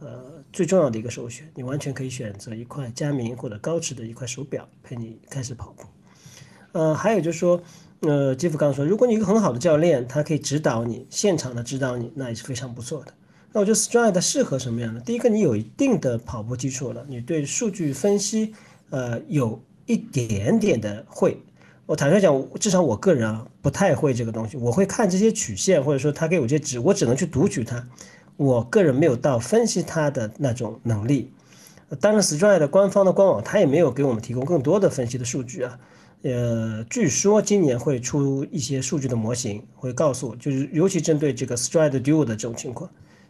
[0.00, 5.84] 呃最重要的一个首选，你完全可以选择一块佳明或者高驰的一块手表陪你开始跑步。
[6.72, 7.62] 呃，还有就是说，
[8.00, 13.12] 呃，杰夫刚刚说，如果你一个很好的教练，他可以指导你，现场的指导你，那也是非常不错的。
[13.52, 15.00] 那我觉得 Stride 适合什么样的？
[15.00, 18.54] 第一个，你有一定的跑步基础了，你对数据分析，
[18.90, 21.38] 呃，有一点点的会。
[21.86, 24.58] 我坦率讲，至少我个人啊，不太会这个东西。
[24.58, 27.82] 我会看这些曲线，或者说他给我这些值，我只能去读取它。
[28.38, 31.30] 我个人没有到分析它的那种能力。
[32.00, 35.78] 当然，Stride 官方的官网它也没有给我们提供更多的分析的数据啊。
[36.22, 42.88] 呃，据说今年会出一些数据的模型，会告诉，就是尤其针对这个 Stride Duo 的这种情况。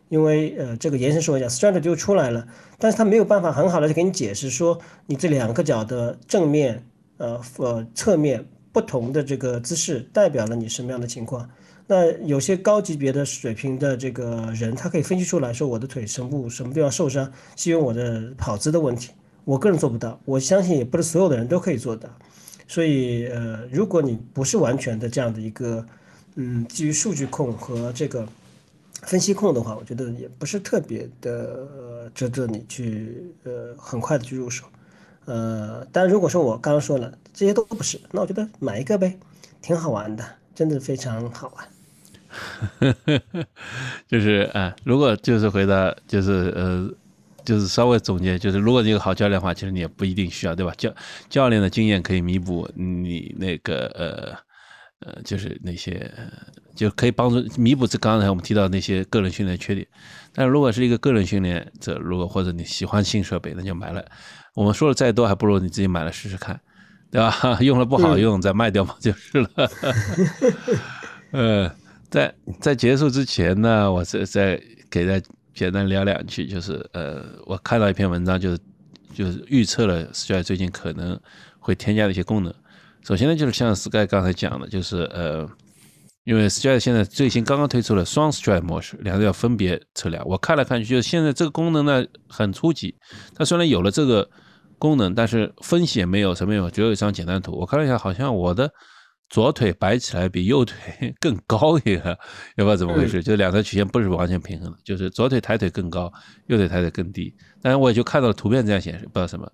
[0.09, 2.47] 因为呃，这个延伸说一下，Stride Duo 出来了，
[2.79, 6.85] 但是它没有办法很好的去给你解释说，你这两个脚的正面、
[7.19, 11.49] 呃呃侧面不同的这个姿势代表了你什么样的情况。
[11.89, 19.11] 那有些高级别的水平的这个人，他可以分析出来说，我的腿什部什么地方受伤，是因为我的跑姿的问题。
[19.45, 22.09] 我个人做不到，我相信也不是所有的人都可以做到。
[22.69, 25.85] 所以呃，如果你不是完全的这样的一个，
[26.37, 28.25] 嗯，基于数据控和这个。
[29.03, 34.65] 分析控的话，我觉得也不是特别的值得你去呃很快的去入手，
[35.25, 39.17] 呃，但如果说我刚刚说了这些都不是，那我觉得买一个呗，
[39.63, 41.65] 挺好玩的，真的非常好玩。
[44.07, 46.89] 就是啊，如果就是回答就是呃，
[47.45, 50.73] 就是稍微总结，就是如果你有好教练的话，其实你也不一定需要，对吧？
[50.77, 50.93] 教
[51.29, 54.37] 教练的经验可以弥补你那个呃
[55.01, 56.11] 呃，就是那些
[56.75, 59.87] 就可以帮助弥补这刚才我们提到那些个人训练缺点。
[60.35, 64.05] 但如果是一个个人训练者，如果或者你喜欢新设备，那就买了。
[64.55, 66.61] 我们说的再多，还不如你自己买了试试看，
[67.11, 67.59] 对吧？
[67.63, 69.49] 用了不好用再卖掉嘛，就是了。
[71.31, 71.73] 呃，
[72.11, 78.59] 在在结束之前呢，我再再给大家简单聊两句，就是呃，我看到一篇文章，就是
[79.15, 81.19] 就是预测了 stri 最近可能
[81.59, 82.55] 会添加的一些功能。
[83.03, 85.49] 首先呢，就是像 Sky 刚才讲的，就是呃。
[86.25, 90.23] 因为 stri 现在最新刚刚推出了双 stri 模式，两个要分别测量。
[90.29, 92.95] 我看来看去，就是现在这个功能呢很初级。
[93.35, 94.29] 它虽然有了这个
[94.79, 97.53] 功能，但是分析也没有什么用，只有一张简单图。
[97.53, 98.71] 我看了一下，好像我的
[99.29, 102.03] 左腿摆起来比右腿 更高一点，
[102.57, 106.13] 也不知道怎么回事，就两条曲线不是完全平衡的，就是左腿抬腿更高，
[106.47, 107.35] 右腿抬腿更低。
[107.61, 109.51] 但是我也就看到了图片这样显示，不知道什么。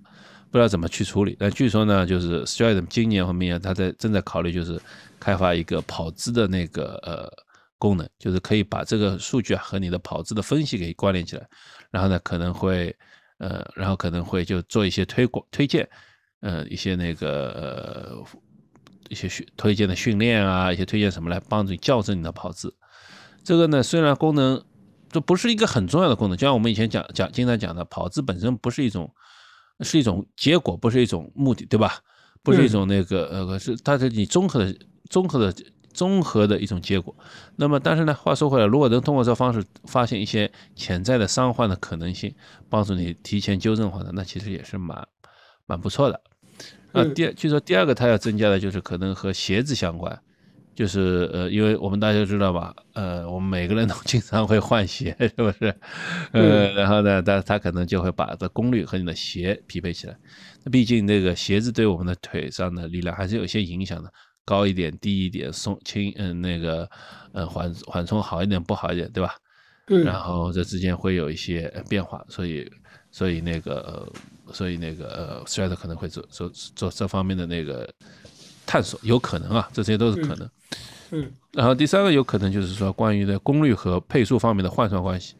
[0.51, 4.81] 不知道怎么去处理，但据说呢，就是 Stride 今年和明年，他在正在考虑，就是
[5.19, 7.29] 开发一个跑姿的那个呃
[7.77, 11.45] 功能，就是可以把这个数据啊和你的跑姿的分析给关联起来，
[11.91, 12.95] 然后呢可能会
[13.39, 15.89] 呃，然后可能会就做一些推广推荐，
[16.41, 18.25] 呃一些那个呃
[19.15, 22.77] 一些训推荐的训练啊，一些推荐什么来帮助你校正你的跑姿。
[23.43, 24.63] 这个呢虽然功能
[25.09, 29.15] 这不是一个很重要的功能，就像我们以前讲讲经常讲的，跑姿本身不是一种。
[29.81, 31.99] 是一种结果，不是一种目的，对吧？
[32.45, 34.73] 不是一种那个呃，是它是你综合的、
[35.11, 35.53] 综合的、
[35.93, 37.13] 综合的一种结果。
[37.57, 42.33] 那么，但是呢，话说回来，如果能通过这方式发现一些潜在的伤患的可能性，
[42.71, 45.09] 帮助你提前纠正的话呢，那其实也是蛮
[45.67, 46.21] 蛮不错的。
[46.95, 50.19] 啊，第二，据说第二个它要增加的就是可能和鞋子相关。
[50.75, 55.73] 就是呃，因为我们大家都知道吧，呃，我们每个人都经常会换鞋， 是不是？
[56.33, 60.17] 呃，然后呢，但他可能就会把这功率和你的鞋匹配起来。
[60.65, 64.13] 那毕竟那个鞋子对我们的腿上的力量还是有些影响的，
[64.45, 66.91] 高一点、低一点、松轻，嗯，那个
[67.33, 69.33] 呃缓缓冲好一点、不好一点，对吧？
[69.87, 70.03] 嗯。
[70.03, 72.69] 然后这之间会有一些变化，所以
[73.13, 74.11] 所以那个
[74.53, 77.89] 所以那个呃，Stride 可能会做做做这方面的那个
[78.67, 80.49] 探索，有可能啊，这些都是可能。
[81.11, 85.35] 嗯，然后第三个有可能就是说关于的功率和配速方面的换算关系。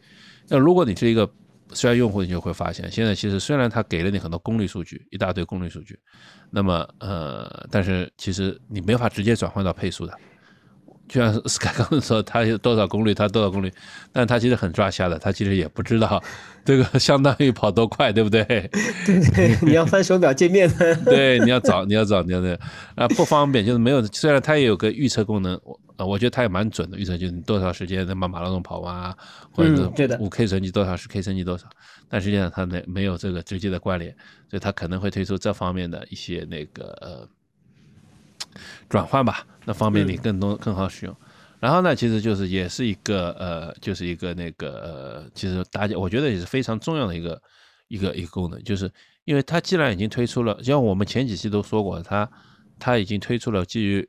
[0.47, 1.29] 那如果你是一个
[1.73, 5.99] 虽然用户，你就会发现，现在其实虽然它给了你很多功率数据，一大堆功率数据，
[6.51, 10.17] 那么呃，但是其实你没法直接转换到配速的。
[11.07, 13.71] 就像 Sky 刚刚说，它有多少功率，它多少功率，
[14.11, 16.21] 但它其实很抓瞎的，它其实也不知道
[16.65, 18.43] 这个相当于跑多快，对不对？
[19.05, 20.95] 对对， 你要翻手表界面的。
[21.05, 22.57] 对，你要找，你要找，你要那
[22.95, 24.03] 啊不方便，就是没有。
[24.07, 29.15] 虽然它也有个预测功能，我我觉得它也蛮准的，预测就是你多少时间能把马拉松跑完啊，
[29.51, 29.83] 或者是
[30.19, 31.67] 五 K 成绩多少，十 K 成绩多少，
[32.09, 34.11] 但实际上它没没有这个直接的关联，
[34.49, 37.29] 所以它可能会推出这方面的一些那个呃。
[38.87, 41.15] 转换吧，那方便你更多更好使用。
[41.59, 47.41] 然后呢，其实就是也是一个呃，就是一个那个呃，其实大家我觉得也是非常重要的一个
[47.87, 48.91] 一个一个功能，就是
[49.23, 52.29] 因为它既然已经推出了，像我们前几期都说过，它
[52.77, 54.07] 它已经推出了基于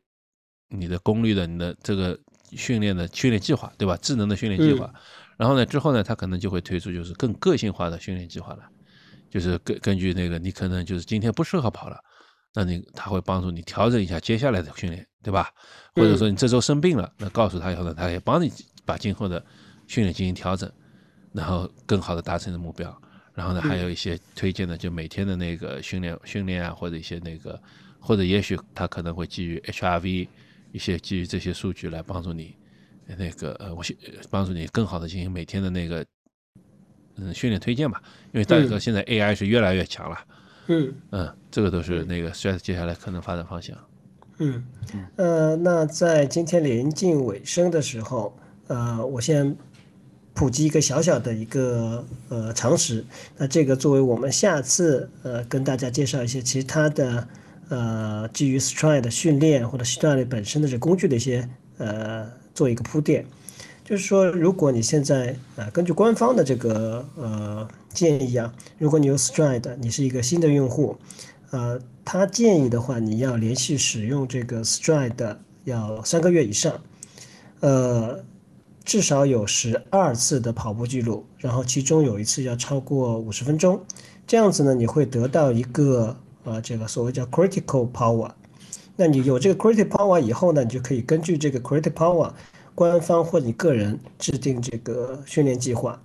[0.68, 2.18] 你的功率的你的这个
[2.50, 3.96] 训练的训练计划，对吧？
[4.02, 4.92] 智能的训练计划。
[5.38, 8.64] 然后呢，之后呢，它可能就会推出就是更个性化的训练计划了，
[9.30, 11.98] 就是根根据那个你可能就是今天不适合跑了。
[12.54, 15.50] 那你它会帮助你调整一下接下来的训练，对吧？
[15.96, 18.48] 或者说你这周生病了，那告诉他以后呢，他可以帮你
[18.84, 19.44] 把今后的
[19.88, 20.70] 训练进行调整，
[21.32, 22.96] 然后更好的达成的目标。
[23.34, 27.60] 然后呢，还有一些推荐的，就每天的那个训练训练啊，或者一些那个，
[27.98, 30.28] 或者也许他可能会基于 HRV
[30.70, 32.54] 一些基于这些数据来帮助你
[33.04, 33.82] 那个呃，我
[34.30, 36.06] 帮助你更好的进行每天的那个
[37.16, 38.00] 嗯训练推荐吧。
[38.32, 40.24] 因为大家知道现在 AI 是越来越强了。
[40.68, 43.76] 嗯嗯，这个都是那个 s t r e s 接下来可能发展方向。
[44.38, 44.62] 嗯
[45.16, 49.56] 呃，那在今天临近尾声的时候，呃，我先
[50.34, 53.04] 普及一个小小的一个呃常识。
[53.38, 57.28] 那这个作为我们下次呃跟大家介绍一些其他的
[57.70, 63.24] 呃基于 Stride 的训练或者 Stride 本身的这工具的一些呃做一个铺垫。
[63.82, 70.96] 就是说，如果你现在啊，根据官方的这个呃建议啊，如果你有 Stride，你是一个新的用户，
[71.52, 76.80] 呃，他建议的话，你要连续使用这个 Stride 要三个月以上，
[77.60, 78.24] 呃，
[78.84, 83.84] 至少有十二次的跑步记录，然后其中有一次要超过五十分钟，
[84.26, 88.30] 这样子呢，你会得到一个呃这个所谓叫 Critical Power。
[88.94, 92.32] 那你有这个 Critical Power 以后呢，你就可以根据这个 Critical Power。
[92.76, 95.98] 官方或你个人制定这个训练计划，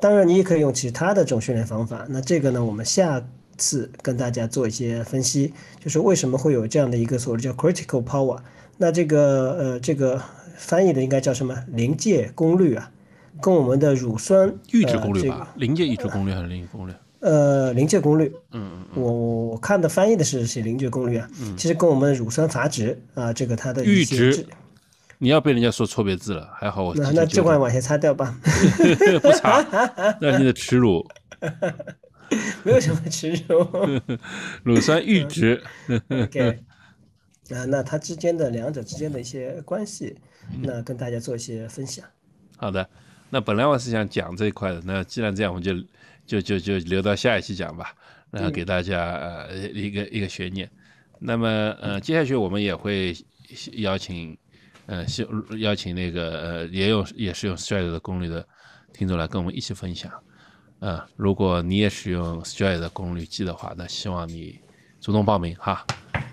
[0.00, 2.04] 当然你也可以用其他的这种训练方法。
[2.08, 3.24] 那这个呢，我们下
[3.58, 8.38] 次跟大家做一些分析，就是为什么会有这样的一个所谓叫 critical power。
[8.78, 10.22] 那这个呃，这个
[10.56, 12.90] 翻译的应该叫什么临界功率啊？
[13.42, 15.52] 跟我们的乳酸阈值功率吧？
[15.56, 16.92] 临界阈值功率还是临界功率？
[17.20, 18.32] 呃，临界功率。
[18.52, 19.12] 嗯嗯我
[19.48, 21.28] 我看的翻译的是写临界功率啊。
[21.40, 21.56] 嗯。
[21.56, 24.46] 其实跟我们的乳酸阀值啊，这个它的阈值。
[25.20, 26.94] 你要被人家说错别字了，还好我。
[26.94, 28.38] 那那这块往下擦掉吧。
[29.20, 29.60] 不擦，
[30.20, 31.04] 那是你的耻辱。
[32.64, 33.66] 没有什么耻辱。
[34.64, 35.62] 乳酸阈值。
[36.08, 36.64] OK。
[37.50, 40.14] 啊，那它之间的两者之间的一些关系，
[40.60, 42.04] 那跟大家做一些分享。
[42.58, 42.86] 好的，
[43.30, 45.72] 那本来我是想讲这一块的，那既然这样，我们就
[46.26, 47.94] 就就就留到下一期讲吧，
[48.30, 50.70] 然后给大家呃一个一个悬念。
[51.18, 51.48] 那么
[51.80, 53.16] 呃，接下去我们也会
[53.72, 54.36] 邀请
[54.84, 55.06] 呃
[55.58, 58.46] 邀请那个呃也有也是用 Stride 的功率的
[58.92, 60.12] 听众来跟我们一起分享。
[60.80, 64.60] 呃，如果你也使用 Stride 的功率计的话，那希望你
[65.00, 65.84] 主动报名哈。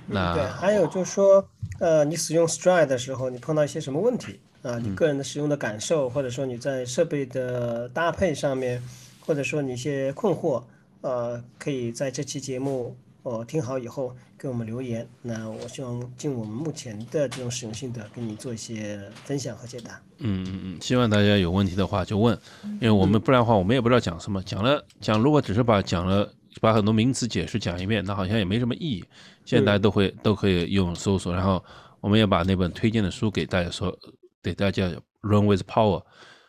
[0.08, 1.48] 那对，还有就是说，
[1.80, 4.78] 呃，你使用 Stride 的时候，你碰到一些什么问题啊？
[4.78, 8.82] 你个人的使用的感受，或者说你在设备的搭配上面，
[9.26, 10.62] 或者说你一些困惑，
[11.02, 15.08] 呃，可以在这期节目哦听好以后给我们留言。
[15.22, 20.00] 那我希望尽我们目前的这种使用心得，给你做一些分享和解答。
[20.20, 24.42] 嗯嗯嗯，希望大家有问题的话就问，因为我们不然的话，我们也不知道讲什么。
[24.44, 26.32] 讲了讲，如果只是把讲了。
[26.62, 29.04] 把很多名词解释讲一遍，那好像也没什么意义。
[29.44, 31.62] 现在大家都会都可以用搜索，然后
[32.00, 33.94] 我们也把那本推荐的书给大家说，
[34.42, 36.02] 给大家 Run with Power，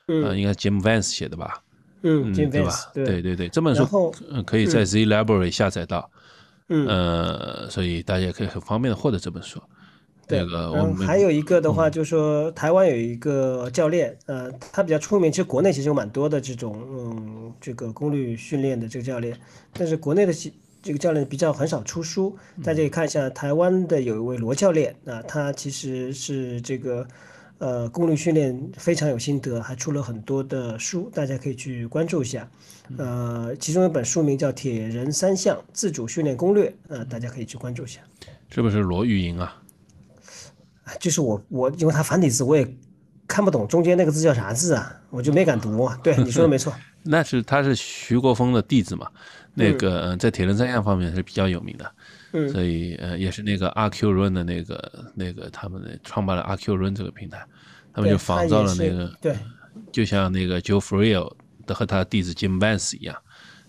[0.07, 1.61] 嗯，应该 Jim Vance 写的吧？
[2.03, 2.72] 嗯，对吧？
[2.95, 6.09] 对对对，这本书嗯可以在 Z Library 下载到，
[6.69, 9.61] 嗯，呃，所以大家也可以很方便的获得这本书。
[10.29, 15.31] 对，嗯，还有一个的话，就是说台湾有一个教练，呃，他比较出名。
[15.31, 19.39] 其实国内其实有蛮多的这种，嗯，这个功率训练的这个教练，
[19.73, 20.33] 但是国内的
[20.83, 22.37] 这个教练比较很少出书。
[22.64, 27.07] 大家可以看一下台湾的有一位罗教练，啊，他其实是这个，
[27.59, 32.49] 呃，功率训练非常有心得，还出了很多的书，大家可以去关注一下。
[32.99, 38.01] 呃，其中一本书名叫《铁人三项自主训练攻略》，呃，大家可以去关注一下。
[38.51, 39.57] 是不是罗玉莹啊？
[41.01, 42.77] 就是我我因为他繁体字我也
[43.27, 45.91] 看不懂中间那个字叫啥字啊，我就没敢读。
[46.03, 46.73] 对，你说的没错。
[47.03, 49.09] 那是他是徐国峰的弟子嘛？
[49.55, 51.93] 那个在铁人三项方面是比较有名的，嗯，
[52.53, 57.47] 所以呃也是那个阿 Q Run 的那个那个他们的创办了阿 Q Run 这个平台，
[57.93, 59.37] 他们就仿造了那个对，
[59.93, 61.33] 就像那个 Joe Freer
[61.66, 63.16] 的和他的弟子 Jim Vance 一样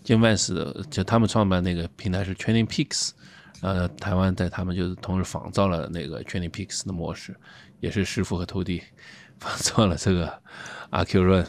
[0.03, 3.11] ，Jim Vance 就他们创办那个平台是 Training Peaks。
[3.61, 7.35] 呃，台湾在他们就是同时仿造了那个 Training Peaks 的模式，
[7.79, 8.83] 也是师傅和徒弟
[9.39, 10.31] 仿造了这个
[10.91, 11.43] 阿 Q Run。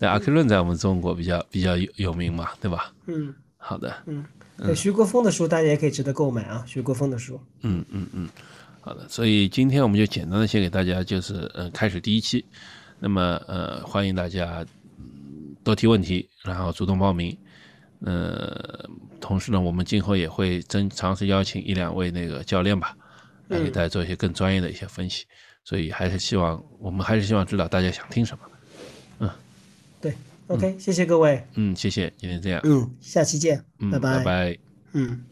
[0.00, 2.92] 那阿 Q Run 在我们中国比较比较有有名嘛，对吧？
[3.06, 3.94] 嗯，好的。
[4.06, 4.24] 嗯，
[4.56, 7.40] 对，徐国峰的书大家也可以值得购买啊，徐国峰的书。
[7.62, 8.28] 嗯嗯嗯，
[8.80, 9.08] 好的。
[9.08, 12.44] 所以今天我们就简单的先给大家就是呃开始第一期，
[13.00, 14.64] 那么呃欢迎大家
[15.64, 17.36] 多提问题，然后主动报名。
[18.06, 18.88] 呃，
[19.20, 22.94] 同时呢，我们今后也会增尝试邀请一两位那个教练吧，
[23.48, 25.24] 来给大家做一些更专业的一些分析。
[25.64, 28.44] 所以还是希望我们还是希望知道大家想听什么。
[30.48, 31.46] ，OK，谢谢各位。
[31.54, 32.60] 嗯，谢谢，今天这样。
[32.64, 33.64] 嗯，下期见。
[33.90, 34.18] 拜拜。
[34.18, 34.58] 拜拜。
[34.92, 35.24] 嗯。